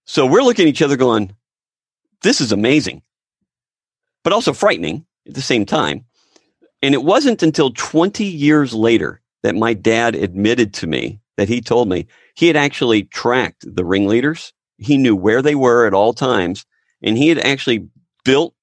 [0.04, 1.34] So we're looking at each other going,
[2.22, 3.02] this is amazing,
[4.24, 6.04] but also frightening at the same time.
[6.82, 11.60] And it wasn't until 20 years later that my dad admitted to me that he
[11.60, 14.52] told me he had actually tracked the ringleaders.
[14.78, 16.66] He knew where they were at all times.
[17.02, 17.88] And he had actually
[18.24, 18.54] built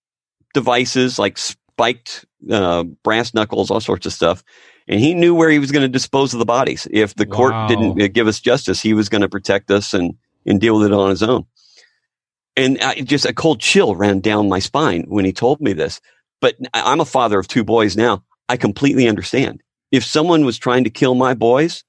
[0.54, 4.44] devices like spiked uh, brass knuckles, all sorts of stuff.
[4.88, 6.88] And he knew where he was going to dispose of the bodies.
[6.92, 7.68] If the court Wow.
[7.68, 10.88] didn't uh, give us justice, he was going to protect us and, and deal with
[10.88, 11.46] it on his own.
[12.56, 16.00] And I, just a cold chill ran down my spine when he told me this.
[16.40, 18.24] But I'm a father of two boys now.
[18.50, 19.62] I completely understand.
[19.92, 21.84] If someone was trying to kill my boys,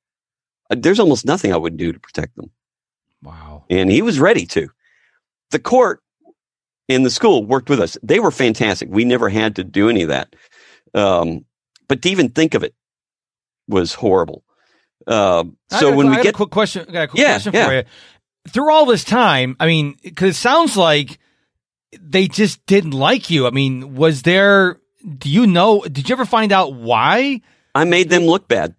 [0.70, 2.50] uh, there's almost nothing I would do to protect them.
[3.22, 3.64] Wow.
[3.70, 4.68] And he was ready to.
[5.50, 6.02] The court
[6.88, 7.96] and the school worked with us.
[8.02, 8.88] They were fantastic.
[8.90, 10.34] We never had to do any of that.
[10.94, 11.44] Um,
[11.88, 12.74] but to even think of it
[13.68, 14.44] was horrible.
[15.06, 17.52] Uh, so a- when we get a quick question, I got a quick Yeah, question
[17.54, 17.66] yeah.
[17.66, 17.82] for you.
[18.48, 21.18] Through all this time, I mean, because it sounds like
[22.00, 23.46] they just didn't like you.
[23.46, 24.80] I mean, was there?
[25.18, 25.82] Do you know?
[25.82, 27.40] Did you ever find out why?
[27.74, 28.74] I made them look bad.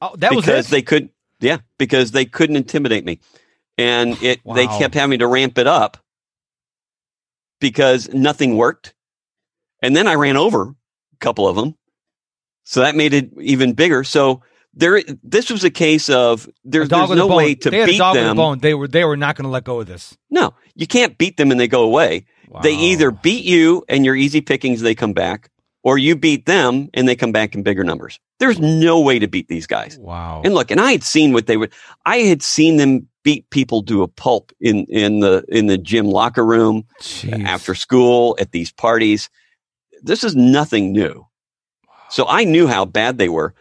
[0.00, 3.18] Oh, that was because they could yeah because they couldn't intimidate me
[3.78, 5.98] and it they kept having to ramp it up
[7.60, 8.94] because nothing worked
[9.82, 11.74] and then i ran over a couple of them
[12.64, 14.42] so that made it even bigger so
[14.74, 18.24] there this was a case of there's, there's no way to they beat dog with
[18.24, 18.58] a them bone.
[18.58, 20.16] They were they were not going to let go of this.
[20.30, 22.26] no you can't beat them and they go away
[22.62, 25.50] they either beat you and your easy pickings they come back
[25.82, 29.26] or you beat them and they come back in bigger numbers there's no way to
[29.26, 30.42] beat these guys Wow.
[30.44, 31.72] and look, and I had seen what they would.
[32.04, 36.06] I had seen them beat people to a pulp in in the in the gym
[36.06, 37.44] locker room Jeez.
[37.44, 39.28] after school at these parties.
[40.00, 41.26] This is nothing new.
[42.08, 43.52] So I knew how bad they were.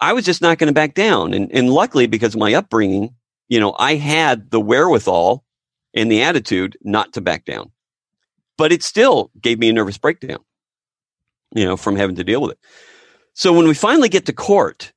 [0.00, 3.14] I was just not going to back down, and and luckily because of my upbringing,
[3.46, 5.44] you know, I had the wherewithal
[5.94, 7.70] and the attitude not to back down.
[8.58, 10.40] But it still gave me a nervous breakdown,
[11.54, 12.58] you know, from having to deal with it.
[13.34, 14.92] So when we finally get to court,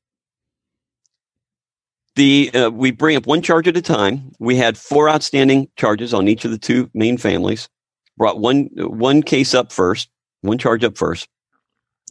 [2.16, 4.32] the uh, we bring up one charge at a time.
[4.40, 7.70] We had four outstanding charges on each of the two main families.
[8.18, 10.10] Brought one one case up first,
[10.42, 11.28] one charge up first.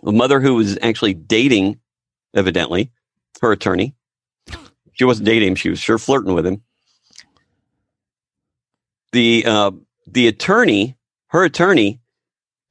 [0.05, 1.81] A mother who was actually dating,
[2.35, 2.91] evidently,
[3.43, 3.95] her attorney.
[4.93, 6.63] She wasn't dating him; she was sure flirting with him.
[9.13, 9.71] The uh,
[10.07, 10.97] the attorney,
[11.29, 12.01] her attorney,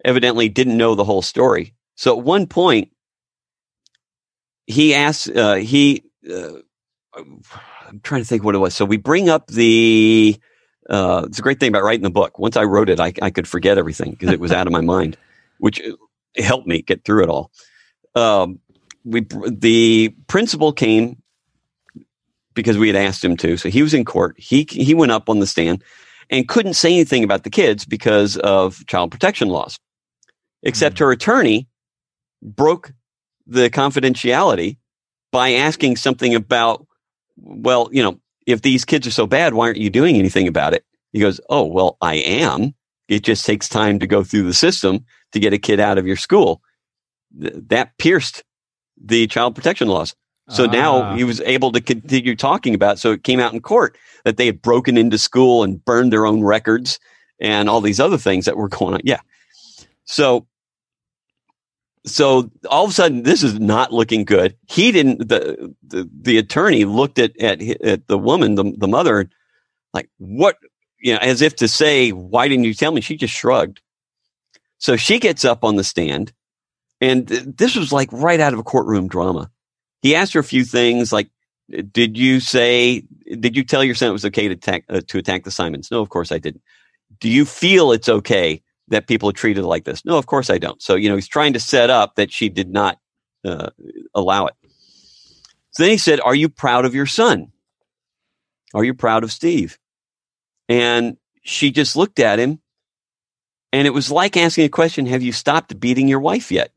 [0.03, 1.73] evidently didn't know the whole story.
[1.95, 2.91] So at one point,
[4.67, 6.59] he asked, uh, he, uh,
[7.17, 8.75] I'm trying to think what it was.
[8.75, 10.37] So we bring up the,
[10.89, 12.39] uh, it's a great thing about writing the book.
[12.39, 14.81] Once I wrote it, I, I could forget everything because it was out of my
[14.81, 15.17] mind,
[15.59, 15.81] which
[16.37, 17.51] helped me get through it all.
[18.15, 18.59] Um,
[19.03, 21.21] we, the principal came
[22.53, 23.57] because we had asked him to.
[23.57, 24.35] So he was in court.
[24.39, 25.83] He, he went up on the stand
[26.29, 29.79] and couldn't say anything about the kids because of child protection laws,
[30.63, 31.67] except her attorney
[32.41, 32.93] broke
[33.45, 34.77] the confidentiality
[35.31, 36.86] by asking something about,
[37.37, 40.73] well, you know, if these kids are so bad, why aren't you doing anything about
[40.73, 40.85] it?
[41.13, 42.73] He goes, oh, well, I am.
[43.07, 46.05] It just takes time to go through the system to get a kid out of
[46.07, 46.61] your school.
[47.39, 48.43] Th- that pierced
[49.01, 50.15] the child protection laws.
[50.49, 50.71] So Ah.
[50.71, 52.95] now he was able to continue talking about.
[52.97, 52.99] It.
[52.99, 56.25] So it came out in court that they had broken into school and burned their
[56.25, 56.99] own records
[57.39, 59.01] and all these other things that were going on.
[59.03, 59.19] Yeah.
[60.05, 60.47] So,
[62.05, 64.55] so all of a sudden, this is not looking good.
[64.69, 65.27] He didn't.
[65.27, 69.29] The the, the attorney looked at, at at the woman, the the mother,
[69.93, 70.57] like what
[70.99, 73.81] you know, as if to say, "Why didn't you tell me?" She just shrugged.
[74.77, 76.31] So she gets up on the stand,
[77.01, 79.49] and th- this was like right out of a courtroom drama.
[80.01, 81.29] He asked her a few things, like,
[81.91, 83.03] "Did you say?
[83.39, 85.89] Did you tell your son it was okay to attack uh, to attack the Simons?"
[85.91, 86.61] No, of course I didn't.
[87.19, 90.05] Do you feel it's okay that people are treated like this?
[90.05, 90.81] No, of course I don't.
[90.81, 92.99] So you know, he's trying to set up that she did not
[93.45, 93.69] uh,
[94.13, 94.55] allow it.
[95.71, 97.51] So then he said, "Are you proud of your son?
[98.73, 99.77] Are you proud of Steve?"
[100.69, 102.59] And she just looked at him
[103.73, 106.71] and it was like asking a question Have you stopped beating your wife yet?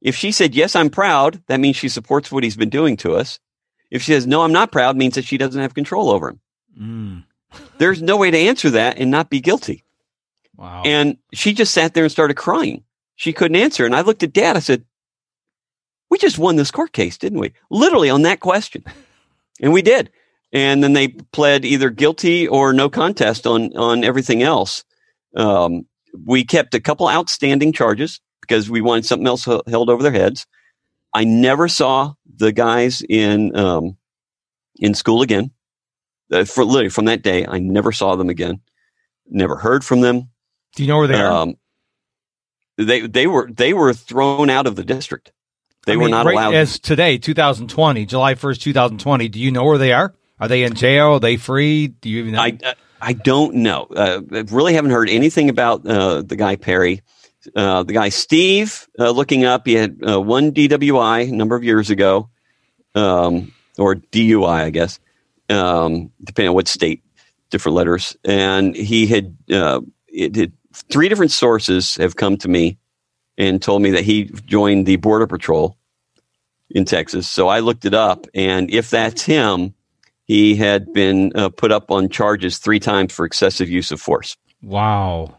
[0.00, 3.14] If she said, Yes, I'm proud, that means she supports what he's been doing to
[3.14, 3.38] us.
[3.90, 6.40] If she says, No, I'm not proud, means that she doesn't have control over him.
[6.80, 7.24] Mm.
[7.78, 9.84] There's no way to answer that and not be guilty.
[10.56, 10.82] Wow.
[10.84, 12.84] And she just sat there and started crying.
[13.16, 13.86] She couldn't answer.
[13.86, 14.56] And I looked at dad.
[14.56, 14.84] I said,
[16.10, 17.52] We just won this court case, didn't we?
[17.70, 18.84] Literally on that question.
[19.60, 20.10] And we did.
[20.52, 24.84] And then they pled either guilty or no contest on, on everything else.
[25.36, 25.86] Um,
[26.26, 30.46] we kept a couple outstanding charges because we wanted something else held over their heads.
[31.14, 33.96] I never saw the guys in um,
[34.78, 35.50] in school again.
[36.30, 38.60] Uh, for literally from that day, I never saw them again.
[39.28, 40.30] Never heard from them.
[40.74, 41.32] Do you know where they are?
[41.32, 41.54] Um,
[42.78, 45.32] they they were they were thrown out of the district.
[45.84, 46.54] They I were mean, not right allowed.
[46.54, 49.28] As today, 2020, July 1st, 2020.
[49.28, 50.14] Do you know where they are?
[50.38, 51.14] Are they in jail?
[51.14, 51.88] Are they free?
[51.88, 52.42] Do you even know?
[52.42, 53.88] I I- I don't know.
[53.90, 57.02] Uh, I really haven't heard anything about uh, the guy Perry.
[57.56, 61.64] Uh, the guy Steve, uh, looking up, he had uh, one DWI a number of
[61.64, 62.30] years ago,
[62.94, 65.00] um, or DUI, I guess,
[65.50, 67.02] um, depending on what state,
[67.50, 68.16] different letters.
[68.24, 72.78] And he had, uh, it had three different sources have come to me
[73.38, 75.76] and told me that he joined the Border Patrol
[76.70, 77.28] in Texas.
[77.28, 79.74] So I looked it up, and if that's him,
[80.24, 84.36] he had been uh, put up on charges three times for excessive use of force.
[84.62, 85.36] wow.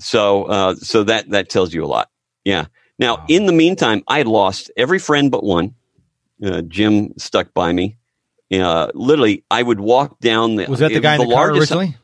[0.00, 2.10] So, uh, so that that tells you a lot.
[2.44, 2.66] Yeah.
[2.98, 3.24] Now, Wow.
[3.28, 5.76] in the meantime, I lost every friend but one.
[6.44, 7.96] Uh, Jim stuck by me.
[8.52, 10.66] Uh, literally, I would walk down the.
[10.66, 11.96] Was that the guy in the, car originally?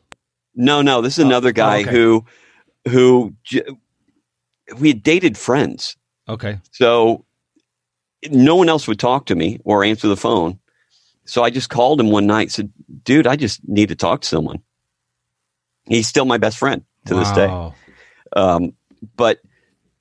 [0.55, 1.01] No, no.
[1.01, 1.91] This is Oh, another guy oh, okay.
[1.91, 2.25] who,
[2.89, 3.65] who j-
[4.79, 5.97] we had dated friends.
[6.29, 6.59] Okay.
[6.73, 7.25] So
[8.31, 10.59] no one else would talk to me or answer the phone.
[11.25, 12.73] So I just called him one night and said,
[13.05, 14.63] dude, I just need to talk to someone.
[15.87, 17.47] He's still my best friend to this day.
[18.37, 18.73] Um,
[19.17, 19.41] but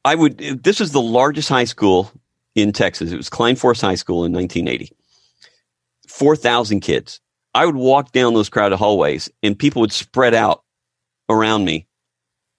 [0.06, 2.12] I would, this is the largest high school
[2.56, 3.12] in Texas.
[3.12, 4.92] It was Klein Forest High School in 1980.
[6.08, 7.22] 4,000 kids.
[7.54, 10.64] I would walk down those crowded hallways and people would spread out
[11.30, 11.88] around me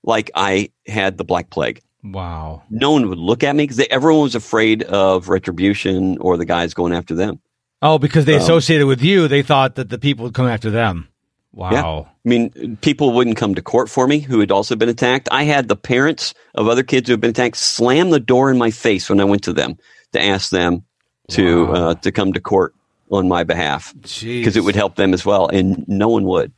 [0.03, 2.63] like I had the Black Plague Wow.
[2.71, 6.73] no one would look at me because everyone was afraid of retribution or the guys
[6.75, 7.41] going after them.
[7.83, 10.71] Oh, because they Um, associated with you, they thought that the people would come after
[10.71, 11.09] them.
[11.53, 12.09] Wow.
[12.25, 15.29] I mean, people wouldn't come to court for me who had also been attacked.
[15.33, 18.57] I had the parents of other kids who had been attacked slam the door in
[18.59, 19.77] my face when I went to them
[20.13, 20.85] to ask them
[21.31, 21.73] to Wow.
[21.73, 22.75] uh, to come to court
[23.11, 26.53] on my behalf because it would help them as well, and no one would.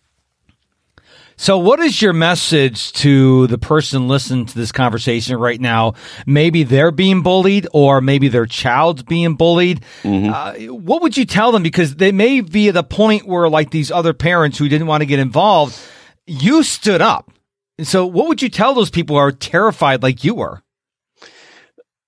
[1.36, 5.94] So, what is your message to the person listening to this conversation right now?
[6.26, 9.82] Maybe they're being bullied, or maybe their child's being bullied.
[10.04, 11.62] Uh, what would you tell them?
[11.62, 15.00] Because they may be at a point where, like these other parents who didn't want
[15.00, 15.78] to get involved,
[16.26, 17.30] you stood up.
[17.78, 20.62] And so, what would you tell those people who are terrified like you were?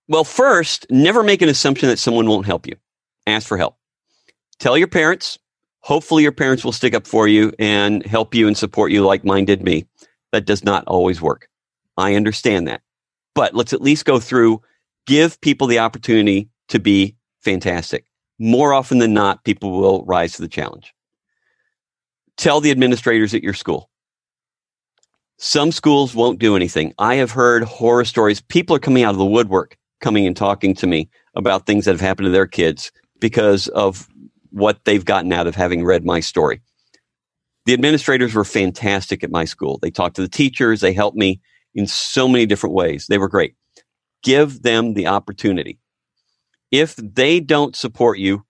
[0.06, 2.76] Well, first, never make an assumption that someone won't help you.
[3.26, 3.76] Ask for help.
[4.58, 5.38] Tell your parents.
[5.84, 9.22] Hopefully, your parents will stick up for you and help you and support you like
[9.22, 9.84] mine did me.
[10.32, 11.46] That does not always work.
[11.98, 12.80] I understand that.
[13.34, 14.62] But let's at least go through,
[15.06, 18.06] give people the opportunity to be fantastic.
[18.38, 20.94] More often than not, people will rise to the challenge.
[22.38, 23.90] Tell the administrators at your school.
[25.36, 26.94] Some schools won't do anything.
[26.98, 28.40] I have heard horror stories.
[28.40, 31.92] People are coming out of the woodwork, coming and talking to me about things that
[31.92, 34.08] have happened to their kids because of
[34.54, 36.62] what they've gotten out of having read my story.
[37.66, 39.78] The administrators were fantastic at my school.
[39.82, 40.80] They talked to the teachers.
[40.80, 41.40] They helped me
[41.74, 43.06] in so many different ways.
[43.08, 43.56] They were great.
[44.22, 45.80] Give them the opportunity.
[46.70, 48.44] If they don't support you,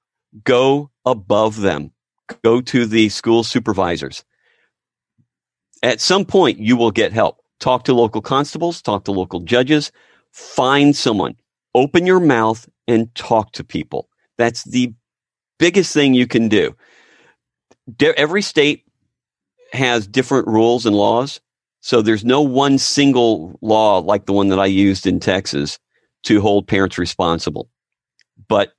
[0.44, 1.90] go above them.
[2.42, 4.24] Go to the school supervisors.
[5.82, 7.38] At some point, you will get help.
[7.60, 9.90] Talk to local constables, talk to local judges,
[10.32, 11.36] find someone.
[11.74, 14.08] Open your mouth and talk to people.
[14.36, 14.92] That's the
[15.58, 16.74] biggest thing you can do.
[18.16, 18.84] Every state
[19.72, 21.40] has different rules and laws.
[21.80, 25.78] So there's no one single law like the one that I used in Texas
[26.24, 27.68] to hold parents responsible.
[28.48, 28.72] But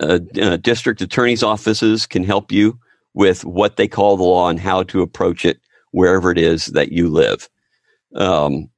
[0.00, 2.78] uh, uh, district attorney's offices can help you
[3.14, 5.60] with what they call the law and how to approach it
[5.92, 7.48] wherever it is that you live.
[8.14, 8.70] Um,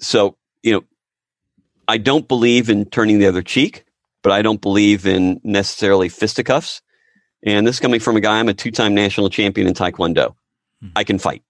[0.00, 0.84] so, you know,
[1.88, 3.84] I don't believe in turning the other cheek,
[4.22, 6.82] but I don't believe in necessarily fisticuffs.
[7.42, 10.34] And this is coming from a guy, I'm a two time national champion in Taekwondo.
[10.80, 10.88] Hmm.
[10.94, 11.42] I can fight,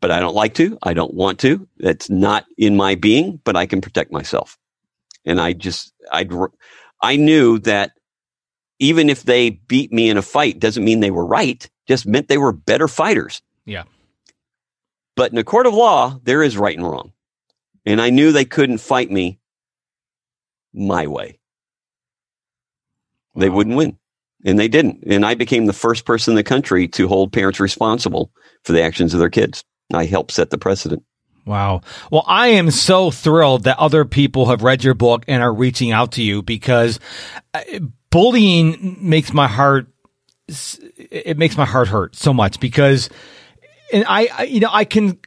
[0.00, 0.78] but I don't like to.
[0.82, 1.66] I don't want to.
[1.78, 4.58] That's not in my being, but I can protect myself.
[5.24, 6.26] And I just, I,
[7.02, 7.92] I knew that
[8.78, 12.28] even if they beat me in a fight doesn't mean they were right, just meant
[12.28, 13.42] they were better fighters.
[13.64, 13.84] Yeah.
[15.16, 17.12] But in a court of law, there is right and wrong.
[17.84, 19.40] And I knew they couldn't fight me
[20.72, 21.37] my way.
[23.38, 23.98] They wouldn't win.
[24.44, 25.02] And they didn't.
[25.06, 28.30] And I became the first person in the country to hold parents responsible
[28.62, 29.64] for the actions of their kids.
[29.92, 31.02] I helped set the precedent.
[31.44, 31.80] Wow.
[32.12, 35.92] Well, I am so thrilled that other people have read your book and are reaching
[35.92, 37.00] out to you because
[37.54, 37.62] uh,
[38.10, 39.86] bullying makes my heart
[40.96, 43.10] it makes my heart hurt so much because
[43.92, 45.18] and I, I you know I can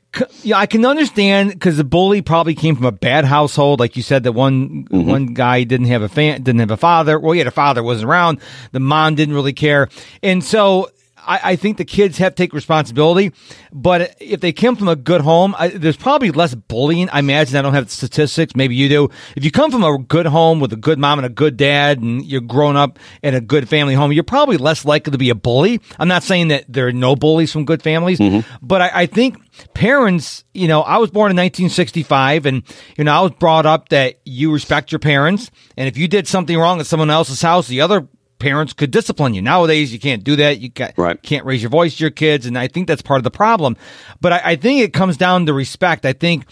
[0.43, 3.80] yeah I can understand because the bully probably came from a bad household.
[3.80, 5.09] Like you said that one mm-hmm.
[5.09, 7.20] one guy didn't have a fan didn't have a father.
[7.20, 8.39] Well he had a father wasn't around.
[8.72, 9.89] The mom didn't really care.
[10.22, 10.89] And so
[11.26, 13.32] I, I, think the kids have to take responsibility,
[13.72, 17.09] but if they come from a good home, I, there's probably less bullying.
[17.09, 18.55] I imagine I don't have the statistics.
[18.55, 19.09] Maybe you do.
[19.36, 21.99] If you come from a good home with a good mom and a good dad,
[21.99, 25.30] and you're grown up in a good family home, you're probably less likely to be
[25.30, 25.80] a bully.
[25.99, 28.47] I'm not saying that there are no bullies from good families, mm-hmm.
[28.61, 29.38] but I, I think
[29.74, 32.63] parents, you know, I was born in 1965 and,
[32.97, 35.51] you know, I was brought up that you respect your parents.
[35.78, 38.07] And if you did something wrong at someone else's house, the other
[38.42, 39.42] parents could discipline you.
[39.42, 40.60] Nowadays, you can't do that.
[40.60, 41.22] You got, right.
[41.22, 42.46] can't raise your voice to your kids.
[42.46, 43.78] And I think that's part of the problem.
[44.20, 46.06] But I, I think it comes down to respect.
[46.06, 46.46] I think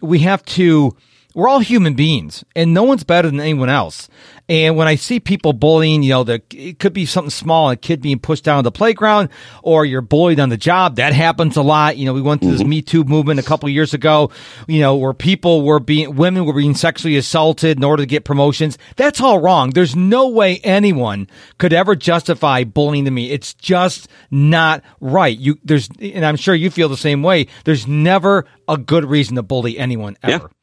[0.00, 0.96] we have to,
[1.34, 4.08] we're all human beings and no one's better than anyone else.
[4.48, 7.76] And when I see people bullying, you know, the, it could be something small, a
[7.76, 9.28] kid being pushed down the playground
[9.62, 10.96] or you're bullied on the job.
[10.96, 11.96] That happens a lot.
[11.96, 12.70] You know, we went through this mm-hmm.
[12.70, 14.32] Me Too movement a couple years ago,
[14.66, 18.24] you know, where people were being, women were being sexually assaulted in order to get
[18.24, 18.76] promotions.
[18.96, 19.70] That's all wrong.
[19.70, 21.28] There's no way anyone
[21.58, 23.30] could ever justify bullying to me.
[23.30, 25.38] It's just not right.
[25.38, 27.46] You, there's, and I'm sure you feel the same way.
[27.64, 30.48] There's never a good reason to bully anyone ever.
[30.50, 30.56] Yeah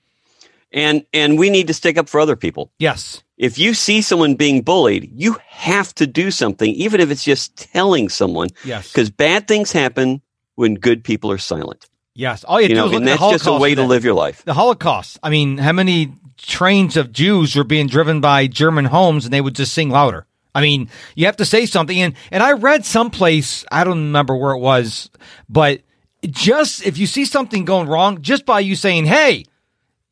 [0.72, 2.72] and and we need to stick up for other people.
[2.80, 3.24] Yes.
[3.38, 7.56] If you see someone being bullied, you have to do something, even if it's just
[7.56, 8.50] telling someone.
[8.64, 8.92] Yes.
[8.92, 10.22] Because bad things happen
[10.56, 11.88] when good people are silent.
[12.16, 12.44] Yes.
[12.44, 14.44] All you, you know, and that's just a way to live your life.
[14.44, 15.20] The Holocaust.
[15.22, 19.42] I mean, how many trains of Jews were being driven by German homes and they
[19.42, 20.26] would just sing louder?
[20.56, 21.96] I mean, you have to say something.
[21.96, 25.12] And, and I read someplace, I don't remember where it was,
[25.48, 25.82] but
[26.26, 29.46] just if you see something going wrong, just by you saying, Hey,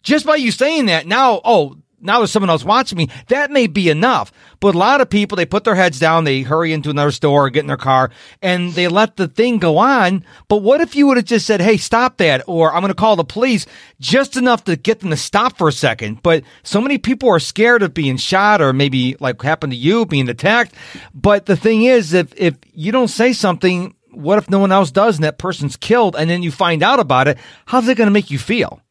[0.05, 3.09] just by you saying that, now, oh, now there's someone else watching me.
[3.27, 4.31] That may be enough.
[4.59, 7.49] But a lot of people, they put their heads down, they hurry into another store,
[7.49, 10.23] get in their car, and they let the thing go on.
[10.47, 12.95] But what if you would have just said, hey, stop that, or I'm going to
[12.95, 13.65] call the police,
[13.99, 16.21] just enough to get them to stop for a second.
[16.21, 20.05] But so many people are scared of being shot or maybe like happened to you,
[20.05, 20.75] being attacked.
[21.13, 24.91] But the thing is, if, if you don't say something, what if no one else
[24.91, 27.39] does and that person's killed and then you find out about it?
[27.65, 28.81] How's it going to make you feel?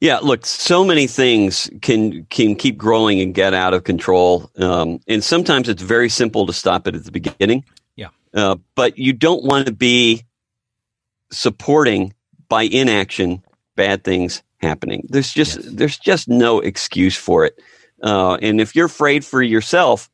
[0.00, 5.00] Yeah, look, so many things can can keep growing and get out of control, um,
[5.06, 7.66] and sometimes it's very simple to stop it at the beginning.
[7.96, 10.24] Yeah, uh, but you don't want to be
[11.30, 12.14] supporting
[12.48, 13.44] by inaction
[13.76, 15.06] bad things happening.
[15.10, 15.66] There's just yes.
[15.70, 17.60] there's just no excuse for it,
[18.02, 20.08] uh, and if you're afraid for yourself,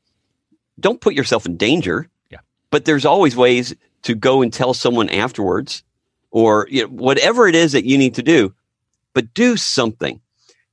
[0.80, 2.08] don't put yourself in danger.
[2.28, 3.72] Yeah, but there's always ways
[4.02, 5.84] to go and tell someone afterwards,
[6.32, 8.52] or you know, whatever it is that you need to do
[9.16, 10.20] but do something.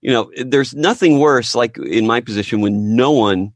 [0.01, 3.53] You know, there's nothing worse, like in my position, when no one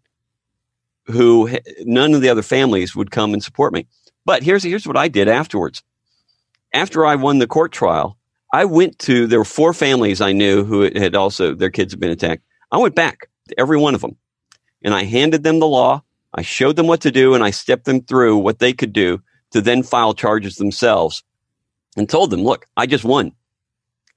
[1.08, 1.50] who,
[1.82, 3.86] none of the other families would come and support me.
[4.24, 5.84] But here's, here's what I did afterwards.
[6.74, 8.18] After I won the court trial,
[8.54, 12.00] I went to, there were four families I knew who had also, their kids had
[12.00, 12.44] been attacked.
[12.72, 14.16] I went back to every one of them
[14.86, 16.02] and I handed them the law.
[16.34, 19.22] I showed them what to do and I stepped them through what they could do
[19.52, 21.24] to then file charges themselves
[21.98, 23.34] and told them, look, I just won.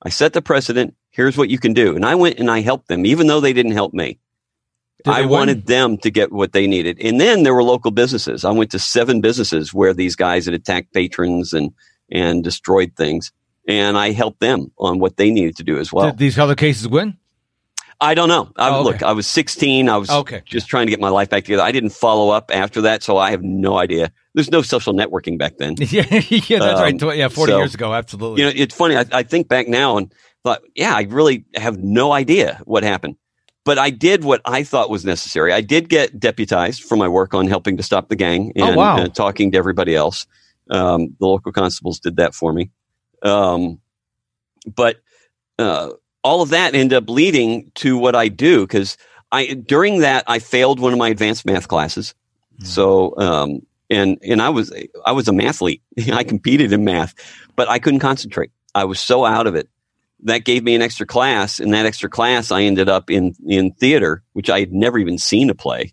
[0.03, 0.95] I set the precedent.
[1.11, 1.95] Here's what you can do.
[1.97, 4.19] And I went and I helped them, even though they didn't help me.
[5.07, 6.99] I wanted them to get what they needed.
[7.01, 8.45] And then there were local businesses.
[8.45, 11.73] I went to seven businesses where these guys had attacked patrons and,
[12.11, 13.33] and destroyed things.
[13.67, 16.11] And I helped them on what they needed to do as well.
[16.11, 17.17] Did these other cases win?
[18.03, 18.51] I don't know.
[18.57, 18.85] I, Oh, okay.
[18.85, 19.89] Look, I was 16.
[19.89, 20.43] I was Okay.
[20.47, 21.63] just trying to get my life back together.
[21.63, 24.11] I didn't follow up after that, so I have no idea.
[24.35, 25.75] There's no social networking back then.
[25.79, 27.17] yeah, yeah, that's Um, right.
[27.19, 28.43] Yeah, forty so- years ago, absolutely.
[28.43, 28.97] You know, it's funny.
[28.97, 30.13] I, I think back now and
[30.45, 33.17] thought, yeah, I really have no idea what happened.
[33.67, 35.53] But I did what I thought was necessary.
[35.53, 38.77] I did get deputized for my work on helping to stop the gang Oh, and
[38.77, 38.97] wow.
[38.97, 40.27] uh, talking to everybody else.
[40.71, 42.71] Um, the local constables did that for me.
[43.23, 43.81] Um,
[44.75, 44.97] but
[45.59, 45.91] uh,
[46.23, 48.97] all of that ended up leading to what I do because
[49.33, 52.15] I during that I failed one of my advanced math classes.
[52.59, 52.65] Hmm.
[52.65, 54.73] So um, and and I was
[55.05, 55.81] I was a mathlete.
[56.13, 57.15] I competed in math,
[57.57, 58.51] but I couldn't concentrate.
[58.75, 59.69] I was so out of it.
[60.25, 61.61] That gave me an extra class.
[61.61, 65.19] In that extra class, I ended up in in theater, which I had never even
[65.19, 65.93] seen a play.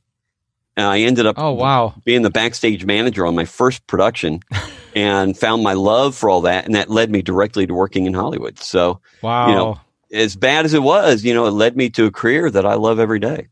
[0.75, 1.95] And I ended up oh wow.
[2.03, 4.41] being the backstage manager on my first production,
[4.95, 8.13] and found my love for all that, and that led me directly to working in
[8.13, 8.59] Hollywood.
[8.59, 9.47] So Wow.
[9.47, 9.79] you know,
[10.11, 12.75] as bad as it was, you know, it led me to a career that I
[12.75, 13.47] love every day.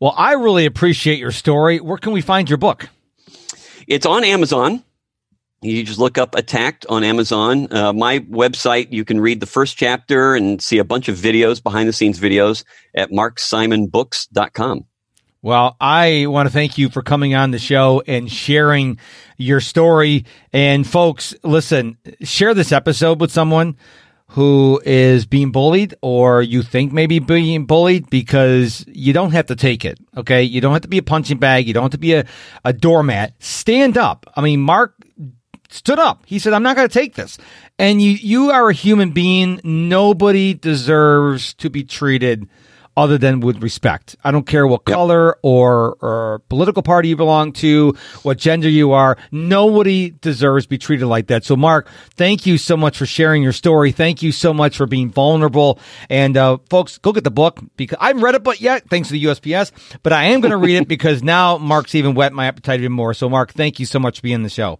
[0.00, 1.80] well, I really appreciate your story.
[1.80, 2.88] Where can we find your book?
[3.86, 4.82] It's on Amazon.
[5.62, 7.72] You just look up Attacked on Amazon.
[7.72, 11.62] Uh, my website, you can read the first chapter and see a bunch of videos,
[11.62, 12.64] behind the scenes videos
[12.94, 14.84] at marksimonbooks.com.
[15.40, 18.98] Well, I want to thank you for coming on the show and sharing
[19.36, 20.24] your story.
[20.52, 23.76] And folks, listen, share this episode with someone
[24.34, 29.54] who is being bullied or you think maybe being bullied because you don't have to
[29.54, 29.96] take it.
[30.16, 30.42] Okay.
[30.42, 31.68] You don't have to be a punching bag.
[31.68, 32.26] You don't have to be a,
[32.64, 33.34] a doormat.
[33.38, 34.26] Stand up.
[34.34, 34.96] I mean, Mark
[35.70, 36.24] stood up.
[36.26, 37.38] He said, I'm not going to take this.
[37.78, 39.60] And you, you are a human being.
[39.62, 42.48] Nobody deserves to be treated
[42.96, 44.16] other than with respect.
[44.24, 44.94] I don't care what Yep.
[44.94, 49.16] color or, or political party you belong to, what gender you are.
[49.32, 51.44] Nobody deserves to be treated like that.
[51.44, 53.92] So, Mark, thank you so much for sharing your story.
[53.92, 55.78] Thank you so much for being vulnerable.
[56.08, 59.08] And, uh, folks, go get the book because I haven't read it but yet, thanks
[59.08, 59.72] to the USPS,
[60.02, 62.92] but I am going to read it because now Mark's even whet my appetite even
[62.92, 63.14] more.
[63.14, 64.78] So, Mark, thank you so much for being on the show.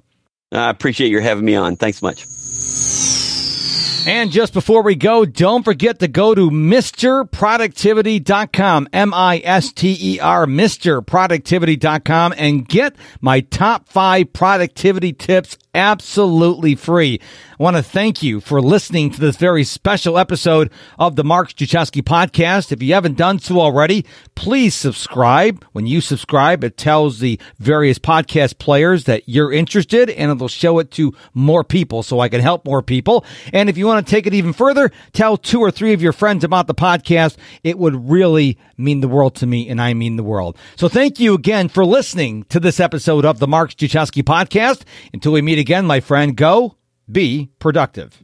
[0.52, 1.76] I appreciate your having me on.
[1.76, 2.26] Thanks much.
[4.06, 12.96] And just before we go, don't forget to go to MrProductivity.com, M-I-S-T-E-R, MrProductivity.com and get
[13.22, 17.20] my top five productivity tips absolutely free.
[17.58, 21.50] I want to thank you for listening to this very special episode of the Mark
[21.50, 22.72] Struczewski podcast.
[22.72, 24.04] If you haven't done so already,
[24.34, 25.64] please subscribe.
[25.72, 30.80] When you subscribe, it tells the various podcast players that you're interested and it'll show
[30.80, 33.24] it to more people so I can help more people.
[33.52, 36.12] And if you want to take it even further, tell two or three of your
[36.12, 37.36] friends about the podcast.
[37.62, 40.58] It would really mean the world to me and I mean the world.
[40.76, 44.82] So thank you again for listening to this episode of the Mark Struczewski podcast.
[45.12, 46.76] Until we meet again, my friend, go
[47.10, 48.22] be productive.